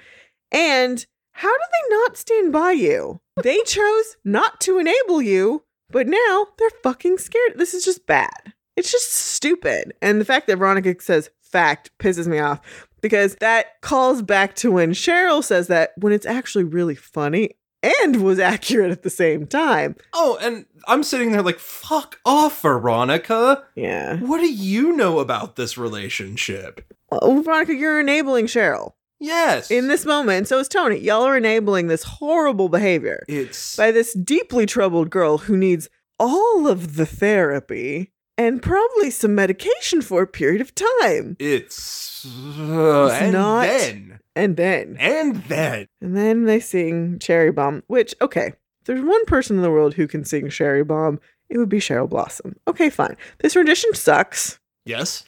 [0.50, 3.20] And how do they not stand by you?
[3.42, 7.54] They chose not to enable you, but now they're fucking scared.
[7.56, 8.52] This is just bad.
[8.76, 9.94] It's just stupid.
[10.00, 12.60] And the fact that Veronica says fact pisses me off
[13.02, 17.50] because that calls back to when Cheryl says that when it's actually really funny
[17.82, 19.96] and was accurate at the same time.
[20.12, 23.64] Oh, and I'm sitting there like, fuck off, Veronica.
[23.74, 24.16] Yeah.
[24.18, 26.92] What do you know about this relationship?
[27.10, 28.92] Well, Veronica, you're enabling Cheryl.
[29.20, 29.70] Yes.
[29.70, 30.98] in this moment, so is Toni.
[30.98, 36.66] Y'all are enabling this horrible behavior it's by this deeply troubled girl who needs all
[36.66, 41.36] of the therapy and probably some medication for a period of time.
[41.38, 47.52] it's uh, It's and not- then And then, and then and then they sing Cherry
[47.52, 48.54] Bomb, which, okay,
[48.86, 52.08] there's one person in the world who can sing Cherry Bomb, it would be Cheryl
[52.08, 52.56] Blossom.
[52.66, 53.16] Okay, fine.
[53.40, 54.58] This rendition sucks.
[54.86, 55.24] yes,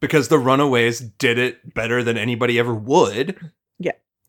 [0.00, 3.36] because the Runaways did it better than anybody ever would.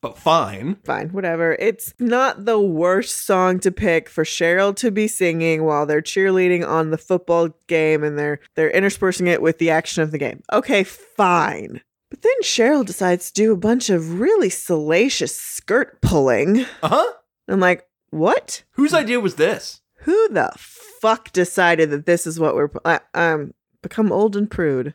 [0.02, 0.76] But fine.
[0.84, 1.54] Fine, whatever.
[1.54, 6.68] It's not the worst song to pick for Cheryl to be singing while they're cheerleading
[6.68, 10.44] on the football game and they're they're interspersing it with the action of the game.
[10.54, 11.82] Okay, fine.
[12.12, 16.62] But then Cheryl decides to do a bunch of really salacious skirt pulling.
[16.84, 17.14] Uh huh.
[17.48, 18.64] I'm like, what?
[18.74, 19.82] Whose idea was this?
[20.02, 24.94] Who the fuck decided that this is what we're I, um become old and prude?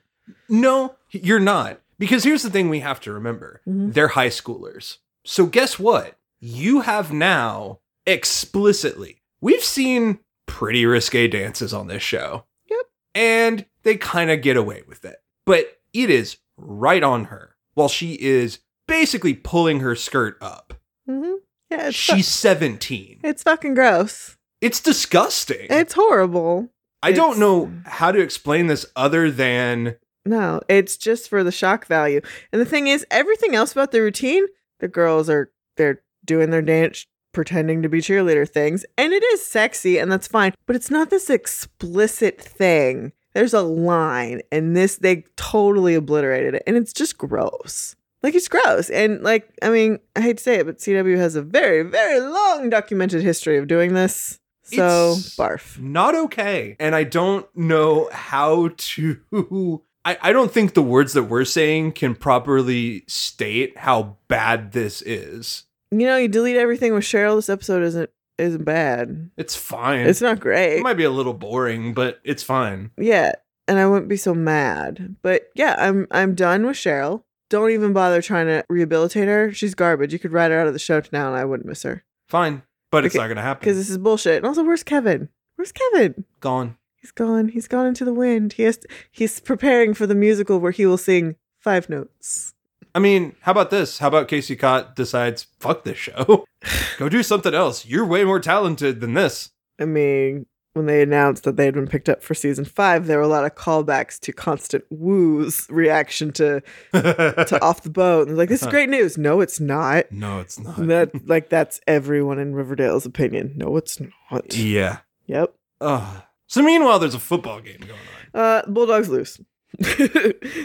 [0.49, 1.81] No, you're not.
[2.01, 3.93] Because here's the thing we have to remember Mhm.
[3.95, 4.97] they're high schoolers.
[5.25, 6.19] So, guess what?
[6.41, 12.45] You have now explicitly, we've seen pretty risque dances on this show.
[12.71, 12.87] Yep.
[13.15, 15.17] And they kind of get away with it.
[15.45, 20.75] But it is right on her while she is basically pulling her skirt up.
[21.07, 21.35] hmm
[21.71, 23.21] Yeah, it's fu- She's 17.
[23.23, 24.37] it's fucking gross.
[24.61, 25.67] It's disgusting.
[25.71, 26.71] It's horrible.
[27.03, 31.87] I don't know how to explain this other than No, it's just for the shock
[31.87, 32.21] value.
[32.53, 34.45] And the thing is, everything else about the routine,
[34.81, 39.45] the girls are they're doing their dance, pretending to be cheerleader things, and it is
[39.45, 40.53] sexy, and that's fine.
[40.67, 43.13] But it's not this explicit thing.
[43.33, 47.95] There's a line, and this they totally obliterated it, and it's just gross.
[48.23, 51.37] Like it's gross, and like I mean, I hate to say it, but CW has
[51.37, 54.39] a very, very long documented history of doing this.
[54.65, 55.81] So It's- barf.
[55.81, 56.77] not okay.
[56.79, 61.93] And I don't know how to I, I don't think the words that we're saying
[61.93, 65.65] can properly state how bad this is.
[65.91, 67.37] You know, you delete everything with Cheryl.
[67.37, 69.31] This episode isn't isn't bad.
[69.37, 70.07] It's fine.
[70.07, 70.79] It's not great.
[70.79, 72.91] it might be a little boring, but it's fine.
[72.97, 73.33] Yeah,
[73.69, 75.17] and I wouldn't be so mad.
[75.23, 77.25] But yeah, I'm I'm done with Cheryl.
[77.51, 79.53] Don't even bother trying to rehabilitate her.
[79.53, 80.13] She's garbage.
[80.13, 82.63] You could write her out of the show now, and I wouldn't miss her Fine.
[82.93, 83.61] But it's not gonna happen.
[83.61, 84.37] because this is bullshit.
[84.39, 85.29] And also, where's Kevin?
[85.57, 86.25] Where's Kevin?
[86.41, 86.77] Gone.
[87.01, 87.49] He's gone.
[87.49, 88.55] He's gone into the wind.
[88.55, 88.77] He has.
[88.79, 92.55] To, he's preparing for the musical where he will sing five notes.
[92.95, 93.99] I mean, how about this?
[93.99, 96.45] How about Casey Cott decides, fuck this show?
[96.99, 97.87] Go do something else.
[97.87, 99.51] You're way more talented than this.
[99.79, 103.19] I mean, when they announced that they had been picked up for season five, there
[103.19, 108.29] were a lot of callbacks to Constance Wu's reaction to to off the boat.
[108.29, 109.17] And like, this is great news.
[109.17, 110.11] No, it's not.
[110.11, 110.77] no, it's not.
[110.87, 113.55] That like that's everyone in Riverdale's opinion.
[113.57, 114.55] No, it's not.
[114.55, 114.99] yeah.
[115.27, 115.55] Yep.
[115.81, 116.23] Ugh.
[116.51, 118.01] So meanwhile, there's a football game going
[118.35, 118.41] on.
[118.41, 119.41] Uh, Bulldogs lose.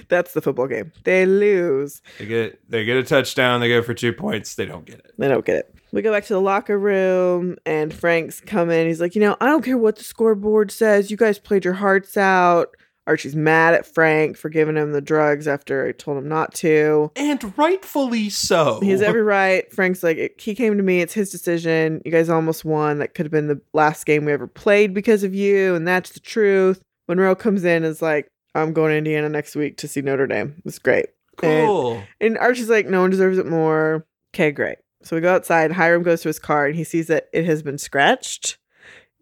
[0.09, 0.91] that's the football game.
[1.03, 2.01] They lose.
[2.17, 3.61] They get they get a touchdown.
[3.61, 4.55] They go for two points.
[4.55, 5.11] They don't get it.
[5.19, 5.75] They don't get it.
[5.91, 8.87] We go back to the locker room, and Frank's coming.
[8.87, 11.11] He's like, you know, I don't care what the scoreboard says.
[11.11, 12.75] You guys played your hearts out.
[13.07, 17.11] Archie's mad at Frank for giving him the drugs after I told him not to.
[17.15, 18.79] And rightfully so.
[18.81, 19.71] He has every right.
[19.71, 21.01] Frank's like, he came to me.
[21.01, 22.01] It's his decision.
[22.03, 22.99] You guys almost won.
[22.99, 26.11] That could have been the last game we ever played because of you, and that's
[26.11, 26.81] the truth.
[27.07, 30.27] Monroe comes in and is like, I'm going to Indiana next week to see Notre
[30.27, 30.61] Dame.
[30.65, 31.07] It's great.
[31.37, 32.01] cool.
[32.21, 34.05] And Archie's like, no one deserves it more.
[34.33, 34.77] Okay, great.
[35.03, 35.71] So we go outside.
[35.71, 38.57] Hiram goes to his car and he sees that it has been scratched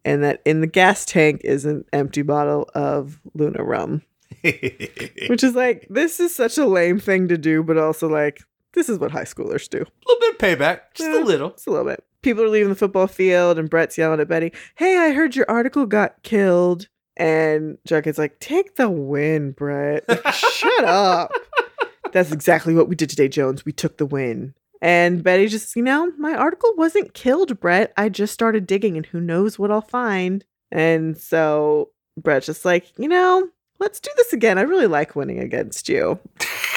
[0.06, 4.01] and that in the gas tank is an empty bottle of Luna rum,
[4.43, 8.41] which is like, this is such a lame thing to do, but also like,
[8.74, 9.78] this is what high schoolers do.
[9.80, 11.22] a little bit of payback, just Yeah.
[11.22, 11.49] a little.
[11.51, 12.04] Just a little bit.
[12.22, 15.45] People are leaving the football field and Brett's yelling at Betty, hey, I heard your
[15.49, 16.88] article got killed.
[17.16, 20.04] And Jughead's like, take the win, Brett.
[20.10, 21.32] Like, Shut up.
[22.12, 23.66] That's exactly what we did today, Jones.
[23.66, 24.56] We took the win.
[24.84, 27.93] And Betty just, you know, my article wasn't killed, Brett.
[27.95, 30.43] I just started digging and who knows what I'll find.
[30.73, 33.47] And so Brett's just like, you know,
[33.79, 34.57] let's do this again.
[34.57, 36.19] I really like winning against you.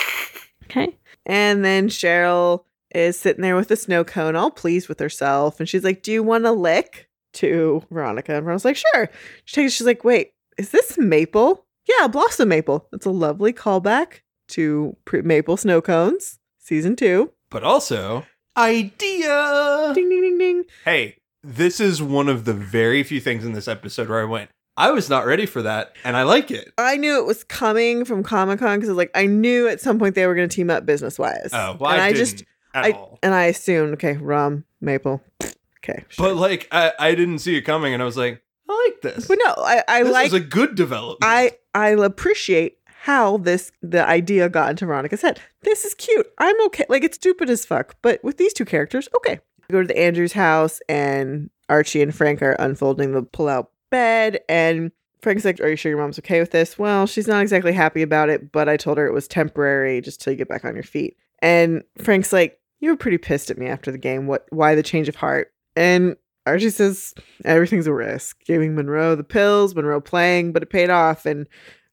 [0.64, 0.96] okay.
[1.26, 2.62] And then Cheryl
[2.94, 5.59] is sitting there with a snow cone, all pleased with herself.
[5.59, 7.09] And she's like, Do you want a lick?
[7.32, 8.36] To Veronica.
[8.36, 9.11] And Veronica's like, Sure.
[9.46, 11.66] She takes, she's like, Wait, is this maple?
[11.88, 12.86] Yeah, blossom maple.
[12.92, 17.32] That's a lovely callback to pre- maple snow cones, season two.
[17.57, 19.92] But also, idea.
[19.94, 20.64] Ding, ding, ding, ding.
[20.84, 24.50] Hey, this is one of the very few things in this episode where I went,
[24.76, 26.74] I was not ready for that, and I like it.
[26.76, 30.16] I knew it was coming from Comic Con because, like, I knew at some point
[30.16, 31.48] they were going to team up business wise.
[31.54, 32.44] Oh, well, and I, I just,
[32.74, 33.18] at I, all.
[33.22, 35.22] and I assumed, okay, rum, maple.
[35.88, 36.04] Okay.
[36.09, 36.26] sure.
[36.26, 39.28] But like, I, I didn't see it coming, and I was like, I like this.
[39.28, 41.20] But no, I, I this like is a good development.
[41.22, 45.40] I I appreciate how this the idea got into Veronica's head.
[45.62, 46.26] This is cute.
[46.38, 46.84] I'm okay.
[46.88, 49.38] Like it's stupid as fuck, but with these two characters, okay.
[49.68, 54.40] We go to the Andrews house and Archie and Frank are unfolding the pull-out bed
[54.48, 54.90] and
[55.22, 56.80] Frank's like, Are you sure your mom's okay with this?
[56.80, 60.20] Well, she's not exactly happy about it, but I told her it was temporary just
[60.20, 61.16] till you get back on your feet.
[61.40, 64.26] And Frank's like, You were pretty pissed at me after the game.
[64.26, 65.52] What why the change of heart?
[65.76, 68.44] And Archie says everything's a risk.
[68.44, 71.26] Giving Monroe the pills, Monroe playing, but it paid off.
[71.26, 71.46] And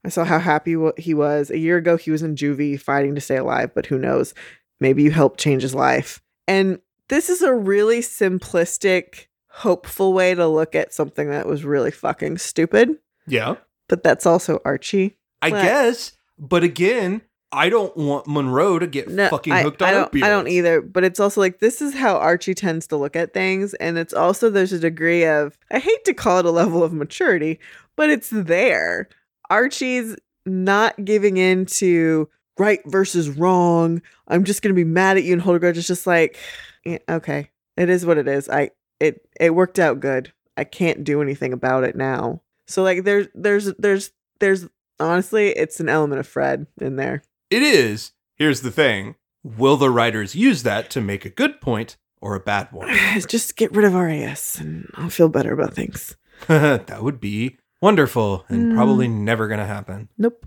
[0.06, 1.50] I saw how happy he was.
[1.50, 4.34] A year ago, he was in juvie fighting to stay alive, but who knows?
[4.80, 6.22] Maybe you helped change his life.
[6.48, 11.92] And this is a really simplistic, hopeful way to look at something that was really
[11.92, 12.98] fucking stupid.
[13.28, 13.56] yeah,
[13.88, 15.18] But that's also Archie.
[15.42, 16.14] I guess.
[16.38, 20.24] But again, I don't want Monroe to get No, fucking hooked I on don't, opioids.
[20.24, 20.82] I don't either.
[20.82, 24.14] But it's also like this is how Archie tends to look at things, and it's
[24.14, 27.60] also there's a degree of I hate to call it a level of maturity,
[27.96, 29.08] but it's there.
[29.54, 30.16] Archie's
[30.48, 32.28] not giving in to
[32.58, 34.02] right versus wrong.
[34.28, 35.78] I'm just gonna be mad at you and hold a grudge.
[35.78, 36.38] It's just like,
[36.84, 38.50] yeah, okay, it is what it is.
[38.50, 40.34] I it it worked out good.
[40.58, 42.42] I can't do anything about it now.
[42.66, 44.68] So like there's there's there's there's
[45.00, 47.22] honestly it's an element of Fred in there.
[47.52, 48.12] It is.
[48.36, 49.16] Here's the thing.
[49.44, 52.90] Will the writers use that to make a good point or a bad one?
[53.28, 56.16] just get rid of RAS and I'll feel better about things.
[56.48, 58.76] that would be wonderful and Mm.
[58.76, 60.10] probably never going to happen.
[60.18, 60.46] Nope.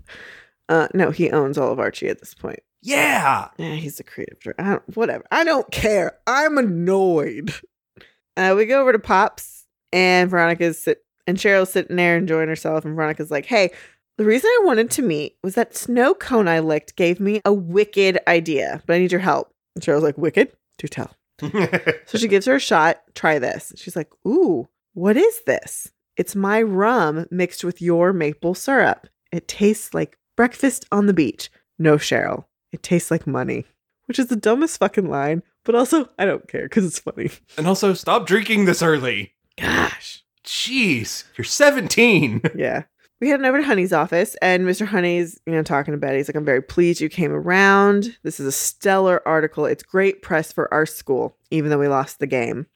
[0.67, 2.59] Uh, no, he owns all of Archie at this point.
[2.81, 3.47] Yeah.
[3.57, 4.61] Yeah, he's the creative director.
[4.63, 5.23] I don't, whatever.
[5.31, 6.17] I don't care.
[6.27, 7.53] I'm annoyed.
[8.35, 12.85] Uh, we go over to Pops and Veronica's sit and Cheryl's sitting there enjoying herself.
[12.85, 13.71] And Veronica's like, hey,
[14.17, 17.53] the reason I wanted to meet was that snow cone I licked gave me a
[17.53, 19.53] wicked idea, but I need your help.
[19.75, 20.51] And Cheryl's like, wicked?
[20.77, 21.15] Do tell.
[22.07, 23.01] So she gives her a shot.
[23.15, 23.73] Try this.
[23.75, 25.91] She's like, Ooh, what is this?
[26.17, 29.07] It's my rum mixed with your maple syrup.
[29.31, 31.49] It tastes like Breakfast on the beach.
[31.79, 32.45] No Cheryl.
[32.71, 33.65] It tastes like money.
[34.05, 37.31] Which is the dumbest fucking line, but also I don't care because it's funny.
[37.57, 39.33] And also, stop drinking this early.
[39.59, 40.23] Gosh.
[40.45, 42.41] Jeez, you're 17.
[42.55, 42.83] Yeah.
[43.19, 44.85] We headed over to Honey's office, and Mr.
[44.85, 46.17] Honey's, you know, talking to Betty.
[46.17, 48.15] He's like, I'm very pleased you came around.
[48.21, 49.65] This is a stellar article.
[49.65, 52.67] It's great press for our school, even though we lost the game.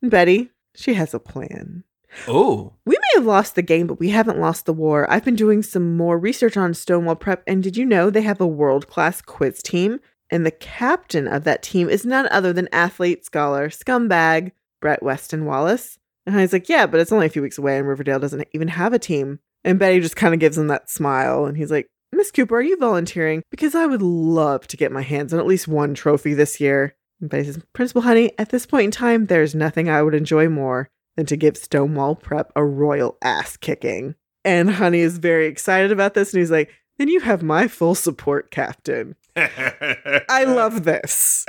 [0.00, 1.82] And Betty, she has a plan.
[2.26, 5.10] Oh, We may have lost the game, but we haven't lost the war.
[5.10, 8.40] I've been doing some more research on Stonewall Prep, and did you know they have
[8.40, 10.00] a world class quiz team?
[10.30, 15.44] And the captain of that team is none other than athlete, scholar, scumbag, Brett Weston
[15.44, 15.98] Wallace.
[16.26, 18.68] And Honey's like, Yeah, but it's only a few weeks away, and Riverdale doesn't even
[18.68, 19.40] have a team.
[19.64, 22.62] And Betty just kind of gives him that smile, and he's like, Miss Cooper, are
[22.62, 23.42] you volunteering?
[23.50, 26.94] Because I would love to get my hands on at least one trophy this year.
[27.20, 30.48] And Betty says, Principal Honey, at this point in time, there's nothing I would enjoy
[30.48, 34.14] more than to give Stonewall Prep a royal ass kicking.
[34.44, 37.96] And Honey is very excited about this, and he's like, Then you have my full
[37.96, 39.16] support, Captain.
[39.36, 41.44] I love this.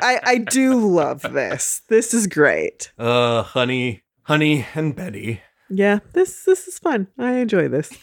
[0.00, 1.82] I, I do love this.
[1.88, 2.90] This is great.
[2.98, 5.42] Uh, honey, honey, and Betty.
[5.68, 7.08] Yeah, this this is fun.
[7.18, 7.92] I enjoy this.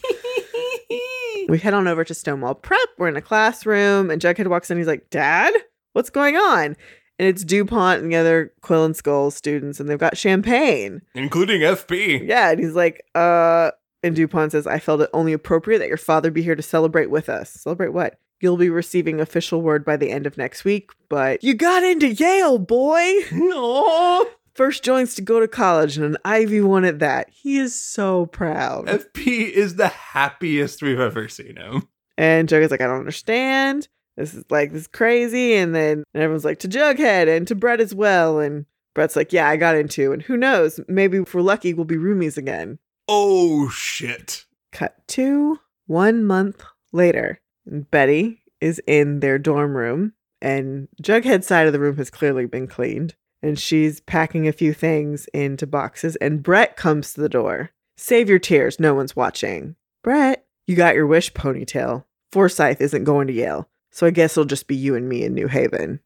[1.48, 2.88] We head on over to Stonewall Prep.
[2.98, 4.78] We're in a classroom, and Jughead walks in.
[4.78, 5.54] He's like, Dad,
[5.92, 6.76] what's going on?
[7.18, 11.00] And it's DuPont and the other Quill and Skull students, and they've got champagne.
[11.14, 12.26] Including FP.
[12.28, 13.70] Yeah, and he's like, uh,
[14.02, 17.10] and DuPont says, I felt it only appropriate that your father be here to celebrate
[17.10, 17.50] with us.
[17.50, 18.18] Celebrate what?
[18.40, 22.08] You'll be receiving official word by the end of next week, but you got into
[22.12, 23.12] Yale, boy.
[23.32, 24.26] No.
[24.54, 27.28] First Jones to go to college and an Ivy one at that.
[27.30, 28.86] He is so proud.
[28.86, 31.88] FP is the happiest we've ever seen him.
[32.16, 33.88] And Jughead's like, I don't understand.
[34.16, 35.54] This is like this is crazy.
[35.54, 38.38] And then and everyone's like to Jughead and to Brett as well.
[38.40, 40.12] And Brett's like, Yeah, I got into.
[40.12, 40.80] And who knows?
[40.88, 42.78] Maybe if we're lucky, we'll be roomies again.
[43.08, 44.44] Oh shit.
[44.72, 47.40] Cut to one month later.
[47.66, 52.46] And Betty is in their dorm room, and Jughead's side of the room has clearly
[52.46, 53.14] been cleaned.
[53.42, 57.70] And she's packing a few things into boxes, and Brett comes to the door.
[57.96, 59.76] Save your tears, no one's watching.
[60.02, 62.04] Brett, you got your wish, ponytail.
[62.32, 65.32] Forsythe isn't going to Yale, so I guess it'll just be you and me in
[65.32, 66.00] New Haven.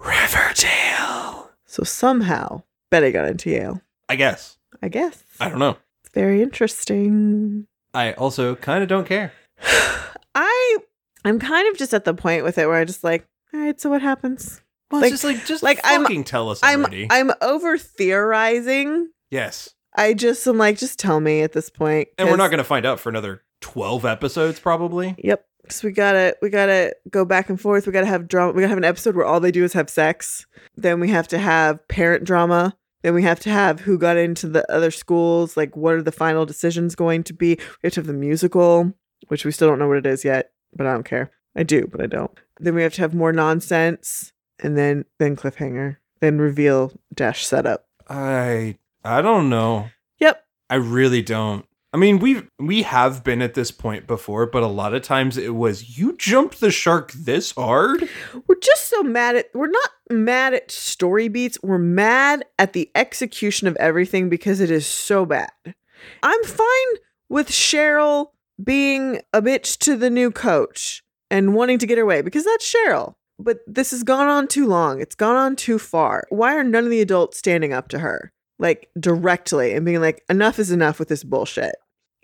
[0.00, 1.50] Riverdale.
[1.66, 2.62] So somehow,
[2.92, 3.80] Betty got into Yale.
[4.08, 4.56] I guess.
[4.80, 5.24] I guess.
[5.40, 5.76] I don't know.
[6.04, 7.66] It's very interesting.
[7.92, 9.32] I also kind of don't care.
[10.36, 10.76] I
[11.24, 13.80] I'm kind of just at the point with it where I just like, all right,
[13.80, 14.60] so what happens?
[14.92, 17.08] Well, Like- it's just like just like, like I'm- fucking tell us I'm already.
[17.10, 19.08] I'm over theorizing.
[19.30, 19.70] yes.
[19.96, 22.08] I just am like, just tell me at this point.
[22.18, 25.14] And we're not going to find out for another 12 episodes probably.
[25.18, 25.44] Yep.
[25.68, 27.86] So we gotta we gotta go back and forth.
[27.86, 28.52] We gotta have drama.
[28.52, 30.46] We gotta have an episode where all they do is have sex.
[30.76, 32.76] Then we have to have parent drama.
[33.02, 35.56] Then we have to have who got into the other schools.
[35.56, 37.56] Like, what are the final decisions going to be?
[37.56, 38.92] We have to have the musical,
[39.28, 41.30] which we still don't know what it is yet, but I don't care.
[41.54, 42.32] I do, but I don't.
[42.60, 47.86] Then we have to have more nonsense, and then then cliffhanger, then reveal dash setup.
[48.08, 49.90] I I don't know.
[50.18, 50.44] Yep.
[50.70, 51.66] I really don't.
[51.94, 55.36] I mean, we we have been at this point before, but a lot of times
[55.36, 58.08] it was you jumped the shark this hard.
[58.48, 61.56] We're just so mad at we're not mad at story beats.
[61.62, 65.52] We're mad at the execution of everything because it is so bad.
[66.24, 66.96] I'm fine
[67.28, 68.30] with Cheryl
[68.62, 72.74] being a bitch to the new coach and wanting to get her way because that's
[72.74, 73.14] Cheryl.
[73.38, 75.00] But this has gone on too long.
[75.00, 76.24] It's gone on too far.
[76.30, 78.32] Why are none of the adults standing up to her?
[78.58, 81.74] Like directly and being like, enough is enough with this bullshit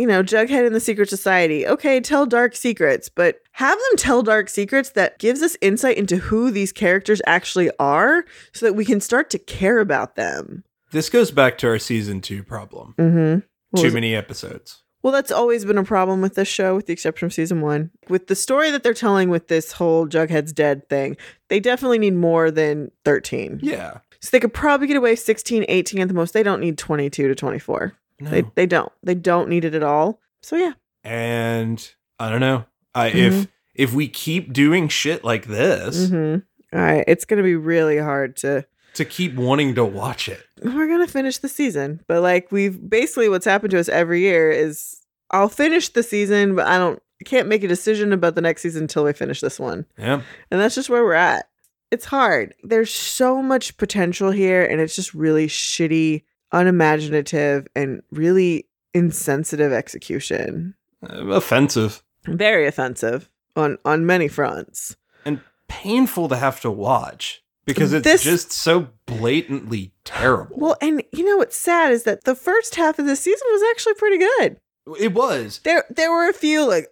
[0.01, 1.67] you know, Jughead and the Secret Society.
[1.67, 6.17] Okay, tell dark secrets, but have them tell dark secrets that gives us insight into
[6.17, 8.25] who these characters actually are
[8.55, 10.65] so that we can start to care about them.
[10.91, 12.95] This goes back to our season 2 problem.
[12.99, 13.79] Mm-hmm.
[13.79, 14.83] Too many episodes.
[15.03, 17.91] Well, that's always been a problem with this show, with the exception of season one.
[18.09, 22.15] With the story that they're telling with this whole Jughead's dead thing, they definitely need
[22.15, 23.61] more than 13.
[23.63, 23.99] Yeah.
[24.21, 26.33] So they could probably get away 16, 18 at the most.
[26.33, 27.93] They don't need 22 to 24.
[28.21, 28.31] No.
[28.31, 28.93] They, they don't.
[29.03, 30.21] They don't need it at all.
[30.43, 30.73] So yeah.
[31.05, 32.65] and I don't know.
[32.95, 33.19] I Mm-hmm.
[33.41, 36.37] if if we keep doing shit like this hmm
[36.73, 37.05] All right.
[37.07, 40.43] It's going to be really hard to to keep wanting to watch it.
[40.63, 44.51] we're gonna finish the season but like we've basically what's happened to us every year
[44.51, 45.01] is
[45.31, 48.83] i'll finish the season but i don't can't make a decision about the next season
[48.83, 50.23] until we finish this one Yeah.
[50.51, 51.49] and that's just where we're at
[51.93, 58.67] it's hard there's so much potential here and it's just really shitty unimaginative and really
[58.95, 66.71] insensitive execution Uh, offensive very offensive on on many fronts and painful to have to
[66.71, 70.57] watch because it's This- just so blatantly terrible.
[70.59, 73.63] well and you know what's sad is that the first half of the season was
[73.71, 74.57] actually pretty good
[74.99, 75.61] It was.
[75.63, 76.89] There there were a few like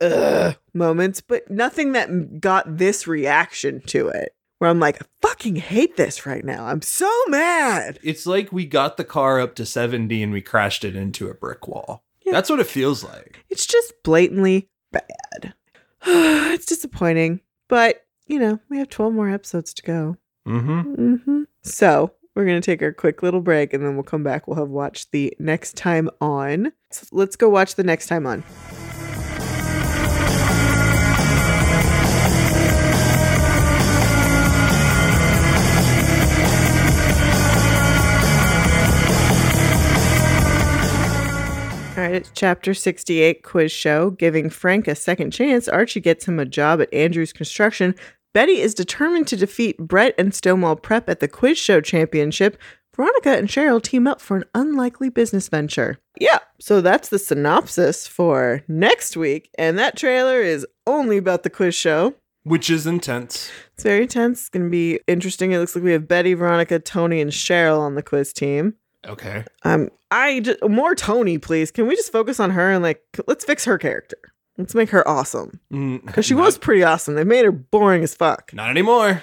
[0.74, 4.30] moments, but nothing that got this reaction to it.
[4.58, 6.66] Where I'm like, I fucking hate this right now.
[6.66, 7.98] I'm so mad.
[8.02, 11.34] It's like we got the car up to 70 and we crashed it into a
[11.34, 12.02] brick wall.
[12.24, 12.32] Yeah.
[12.32, 13.44] That's what it feels like.
[13.48, 15.54] It's just blatantly bad.
[16.04, 20.16] it's disappointing, but you know, we have 12 more episodes to go.
[20.46, 21.14] Mm-hmm.
[21.14, 24.46] hmm So we're going to take our quick little break and then we'll come back.
[24.46, 26.72] We'll have watched the next time on.
[26.90, 28.44] So let's go watch the next time on.
[42.08, 44.08] Right, it's chapter 68 quiz show.
[44.12, 47.94] Giving Frank a second chance, Archie gets him a job at Andrews Construction.
[48.32, 52.56] Betty is determined to defeat Brett and Stonewall Prep at the quiz show championship.
[52.96, 55.98] Veronica and Cheryl team up for an unlikely business venture.
[56.18, 59.50] Yeah, so that's the synopsis for next week.
[59.58, 62.14] And that trailer is only about the quiz show.
[62.42, 63.50] Which is intense.
[63.74, 64.40] It's very tense.
[64.40, 65.52] It's going to be interesting.
[65.52, 68.76] It looks like we have Betty, Veronica, Toni, and Cheryl on the quiz team.
[69.06, 69.44] Okay.
[69.64, 71.70] Um, I just, more Toni, please.
[71.70, 74.18] Can we just focus on her and like let's fix her character?
[74.56, 77.14] Let's make her awesome Mm, because she not- was pretty awesome.
[77.14, 78.52] They made her boring as fuck.
[78.52, 79.22] Not anymore.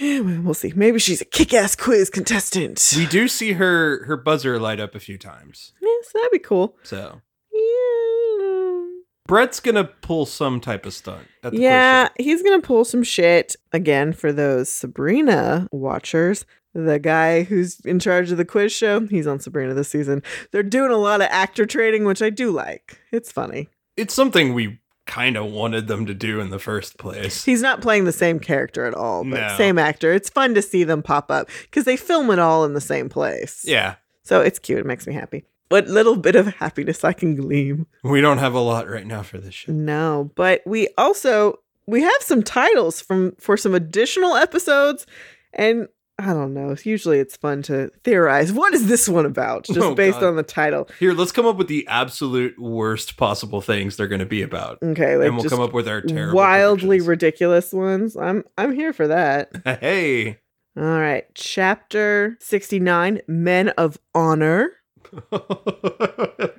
[0.00, 0.72] Yeah, well, see.
[0.74, 2.94] Maybe she's a kick-ass quiz contestant.
[2.96, 5.72] We do see her her buzzer light up a few times.
[5.80, 6.76] yes, that'd be cool.
[6.82, 7.20] So
[7.52, 8.86] Yeah,
[9.26, 13.54] Brett's gonna pull some type of stunt at the yeah, he's gonna pull some shit
[13.72, 16.44] again for those Sabrina watchers.
[16.74, 20.22] The guy who's in charge of the quiz show, he's on Sabrina this season.
[20.50, 22.98] They're doing a lot of actor trading, which I do like.
[23.10, 23.68] It's funny.
[23.96, 27.44] It's something we kind of wanted them to do in the first place.
[27.44, 29.54] He's not playing the same character at all, but No.
[29.58, 30.12] same actor.
[30.12, 33.08] It's fun to see them pop up because they film it all in the same
[33.08, 33.64] place.
[33.66, 34.78] Yeah, So it's cute.
[34.78, 35.44] It makes me happy.
[35.68, 37.86] What little bit of happiness I can glean.
[38.04, 39.72] we don't have a lot right now for this show.
[39.72, 45.04] No, but we also we have some titles from for some additional episodes
[45.52, 45.88] and
[46.18, 46.76] I don't know.
[46.84, 48.52] Usually it's fun to theorize.
[48.62, 49.64] What is this one about?
[49.64, 50.28] Just Oh, based God.
[50.28, 50.88] on the title.
[51.00, 54.78] Here, let's come up with the absolute worst possible things they're going to be about,
[54.82, 57.08] Okay, like and we'll come up with our terrible, wildly predictions.
[57.08, 58.16] ridiculous ones.
[58.16, 59.50] I'm I'm here for that.
[59.80, 60.38] hey,
[60.76, 64.70] All right, chapter 69, Men of Honor.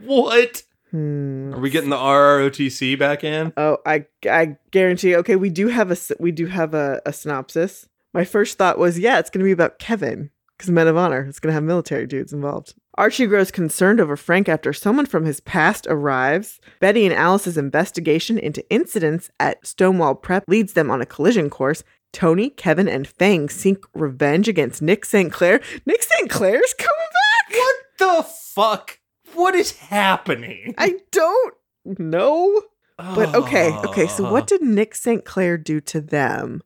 [0.05, 0.63] what?
[0.91, 1.53] Hmm.
[1.53, 3.51] Are we getting the RROTC back in?
[3.57, 5.15] Oh, I I guarantee.
[5.17, 7.87] Okay, we do have a we do have a, a synopsis.
[8.13, 11.25] My first thought was, yeah, it's going to be about Kevin because Men of Honor.
[11.27, 12.75] It's going to have military dudes involved.
[12.95, 16.59] Archie grows concerned over Frank after someone from his past arrives.
[16.79, 21.83] Betty and Alice's investigation into incidents at Stonewall Prep leads them on a collision course.
[22.11, 25.33] Toni, Kevin, and Fang seek revenge against Nick St.
[25.33, 25.59] Clair.
[25.87, 26.29] Nick St.
[26.29, 27.09] Clair's coming
[27.49, 27.57] back.
[27.57, 28.99] What the fuck?
[29.33, 30.75] What is happening?
[30.77, 31.55] I don't
[31.97, 32.61] know.
[32.97, 34.05] But okay, okay.
[34.05, 35.25] So what did Nick St.
[35.25, 36.61] Clair do to them?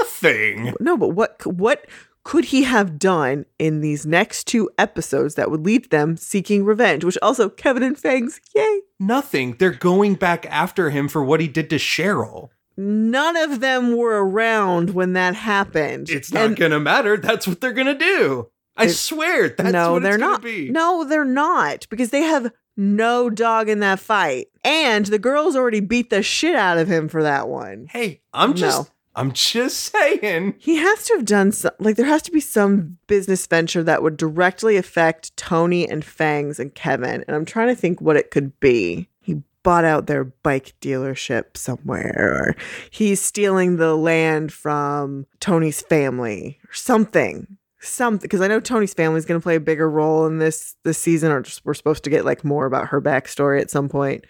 [0.00, 0.74] Nothing.
[0.80, 1.86] No, but what what
[2.22, 7.04] could he have done in these next two episodes that would lead them seeking revenge?
[7.04, 8.80] Which also Kevin and Fangs, yay!
[8.98, 9.56] Nothing.
[9.58, 12.48] They're going back after him for what he did to Cheryl.
[12.76, 16.08] None of them were around when that happened.
[16.10, 17.16] It's not And- gonna matter.
[17.16, 18.48] That's what they're gonna do.
[18.76, 19.50] I swear.
[19.50, 20.42] That's no, what they're not.
[20.42, 20.68] be.
[20.70, 25.78] No, they're not because they have no dog in that fight, and the girls already
[25.78, 27.86] beat the shit out of him for that one.
[27.88, 28.78] Hey, I'm just.
[28.80, 28.86] No.
[29.16, 30.56] I'm just saying.
[30.58, 34.02] He has to have done some, like, there has to be some business venture that
[34.02, 37.24] would directly affect Toni and Fangs and Kevin.
[37.26, 39.08] And I'm trying to think what it could be.
[39.20, 42.56] He bought out their bike dealership somewhere, or
[42.90, 47.56] he's stealing the land from Toni's family, or something.
[47.80, 50.74] Something, because I know Toni's family is going to play a bigger role in this
[50.84, 53.90] this season, or just we're supposed to get like more about her backstory at some
[53.90, 54.24] point.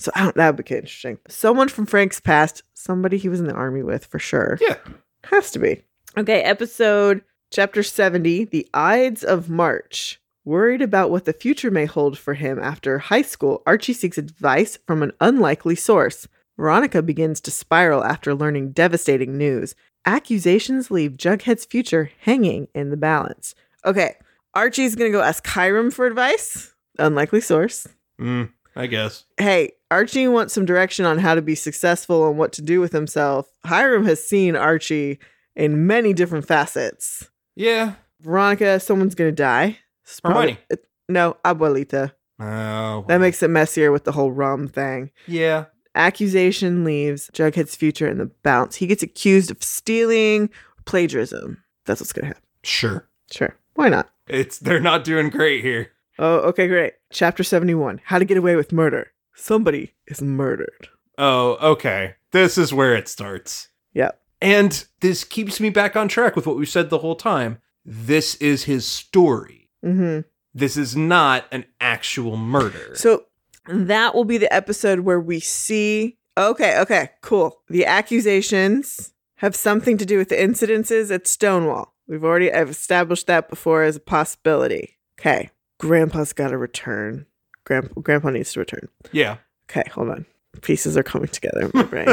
[0.00, 0.34] So I don't.
[0.36, 1.18] That would be interesting.
[1.28, 4.58] Someone from Frank's past, somebody he was in the army with for sure.
[4.58, 4.76] Yeah.
[5.24, 5.82] Has to be.
[6.16, 7.22] Okay, episode
[7.52, 10.18] chapter 70 The Ides of March.
[10.46, 14.78] Worried about what the future may hold for him after high school, Archie seeks advice
[14.86, 16.26] from an unlikely source.
[16.56, 19.74] Veronica begins to spiral after learning devastating news.
[20.06, 23.54] Accusations leave Jughead's future hanging in the balance.
[23.84, 24.14] Okay,
[24.54, 26.74] Archie's gonna go ask Hiram for advice.
[26.98, 27.86] Unlikely source.
[28.18, 28.50] Mm,
[28.80, 29.24] I guess.
[29.38, 32.92] Hey, Archie wants some direction on how to be successful and what to do with
[32.92, 33.52] himself.
[33.64, 35.18] Hiram has seen Archie
[35.54, 37.28] in many different facets.
[37.56, 37.94] Yeah.
[38.20, 39.78] Veronica, someone's gonna die.
[40.04, 40.58] It's Hermione.
[40.70, 42.12] it- uh, no, Abuelita.
[42.38, 43.04] Oh.
[43.08, 45.10] That makes it messier with the whole rum thing.
[45.26, 45.66] Yeah.
[45.94, 48.76] Accusation leaves Jughead's future in the balance.
[48.76, 50.48] He gets accused of stealing,
[50.86, 51.62] plagiarism.
[51.84, 52.42] That's what's gonna happen.
[52.62, 53.06] Sure.
[53.30, 54.10] Sure, why not?
[54.28, 55.90] It's they're not doing great here.
[56.18, 56.94] Oh, okay, great.
[57.12, 59.10] Chapter 71 How to Get Away with Murder.
[59.34, 60.88] Somebody is murdered.
[61.18, 62.14] Oh, okay.
[62.30, 63.68] This is where it starts.
[63.94, 64.20] Yep.
[64.40, 67.58] And this keeps me back on track with what we've said the whole time.
[67.84, 69.68] This is his story.
[69.84, 70.20] Mm-hmm.
[70.54, 72.94] This is not an actual murder.
[72.94, 73.24] So
[73.66, 76.16] that will be the episode where we see.
[76.38, 77.60] Okay, okay, cool.
[77.68, 81.94] The accusations have something to do with the incidences at Stonewall.
[82.06, 84.98] We've already I've established that before as a possibility.
[85.18, 85.50] Okay,
[85.80, 87.26] Grandpa's got to return.
[87.64, 88.88] Grandpa, Grandpa needs to return.
[89.12, 89.38] yeah.
[89.70, 90.26] Okay, hold on.
[90.62, 92.06] Pieces are coming together in my brain.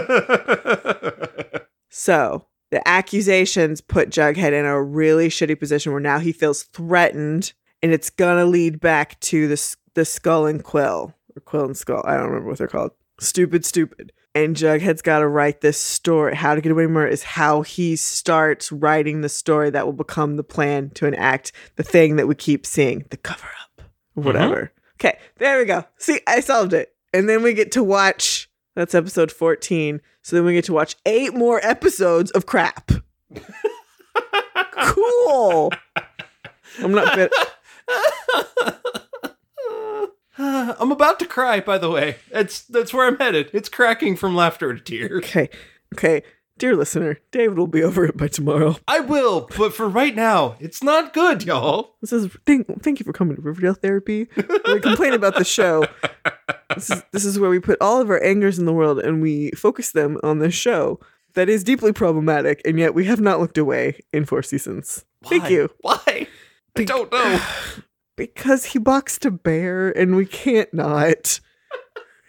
[1.90, 7.54] So the accusations put Jughead in a really shitty position where now he feels threatened,
[7.82, 12.04] and it's gonna lead back to the the skull and quill or quill and skull.
[12.06, 12.92] I don't remember what they're called.
[13.20, 14.12] Stupid, stupid.
[14.38, 16.36] And Jughead's got to write this story.
[16.36, 19.94] How to Get Away with Murder is how he starts writing the story that will
[19.94, 23.84] become the plan to enact the thing that we keep seeing, the cover up, or
[23.84, 24.28] mm-hmm.
[24.28, 24.72] whatever.
[25.02, 25.86] Okay, there we go.
[25.98, 26.94] See, I solved it.
[27.16, 28.48] And then we get to watch.
[28.76, 30.02] That's episode 14.
[30.22, 32.92] So then we get to watch eight more episodes of crap.
[34.72, 35.72] cool.
[36.78, 37.34] I'm not bit.
[40.40, 42.18] I'm about to cry, by the way.
[42.32, 43.50] That's that's where I'm headed.
[43.54, 45.24] It's cracking from laughter to tears.
[45.24, 45.50] Okay.
[45.96, 46.24] Okay.
[46.60, 48.78] Dear listener, David will be over it by tomorrow.
[48.88, 51.96] I will, but for right now, it's not good, y'all.
[52.02, 54.28] This is thank, thank you for coming to Riverdale Therapy.
[54.66, 55.86] We complain about the show.
[56.76, 59.22] This is, this is where we put all of our angers in the world and
[59.22, 61.00] we focus them on this show
[61.34, 65.04] that is deeply problematic, and yet we have not looked away in four seasons.
[65.24, 65.70] Thank you.
[65.82, 66.28] Why?
[66.76, 67.42] I don't know.
[68.18, 71.40] Because he boxed a bear and we can't not.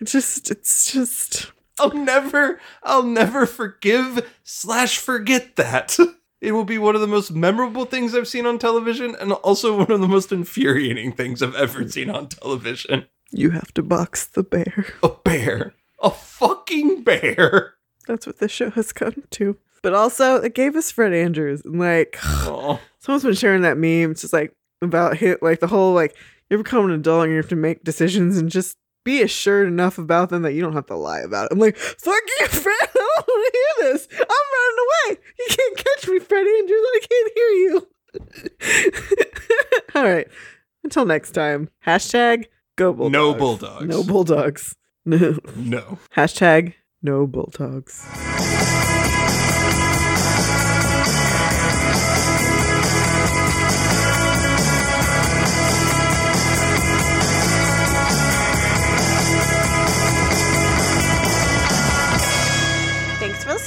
[0.01, 1.51] It's just, it's just.
[1.81, 5.97] I'll never, I'll never forgive slash forget that.
[6.41, 9.77] It will be one of the most memorable things I've seen on television, and also
[9.77, 13.07] one of the most infuriating things I've ever seen on television.
[13.33, 14.87] You have to box the bear.
[15.03, 17.75] A bear, a fucking bear.
[18.07, 19.57] That's what this show has come to.
[19.83, 21.63] But also, it gave us Fred Andrews.
[21.65, 24.13] And like, Oh, someone's been sharing that meme.
[24.13, 26.17] It's just like about hit, like the whole like
[26.51, 29.99] you become an adult and you have to make decisions and just be assured enough
[29.99, 31.53] about them that you don't have to lie about it.
[31.53, 32.75] I'm like, fuck you, Fred.
[32.81, 34.09] I don't want to hear this.
[34.13, 35.21] I'm running away.
[35.39, 36.87] You can't catch me, Fred Andrews.
[36.95, 37.89] I can't hear you.
[39.95, 40.29] All right.
[40.85, 41.71] Until next time.
[41.87, 43.13] Hashtag go bulldogs.
[43.13, 43.87] No bulldogs.
[43.87, 44.77] No bulldogs.
[45.05, 45.39] No.
[45.57, 45.99] no.
[46.15, 48.07] Hashtag no bulldogs.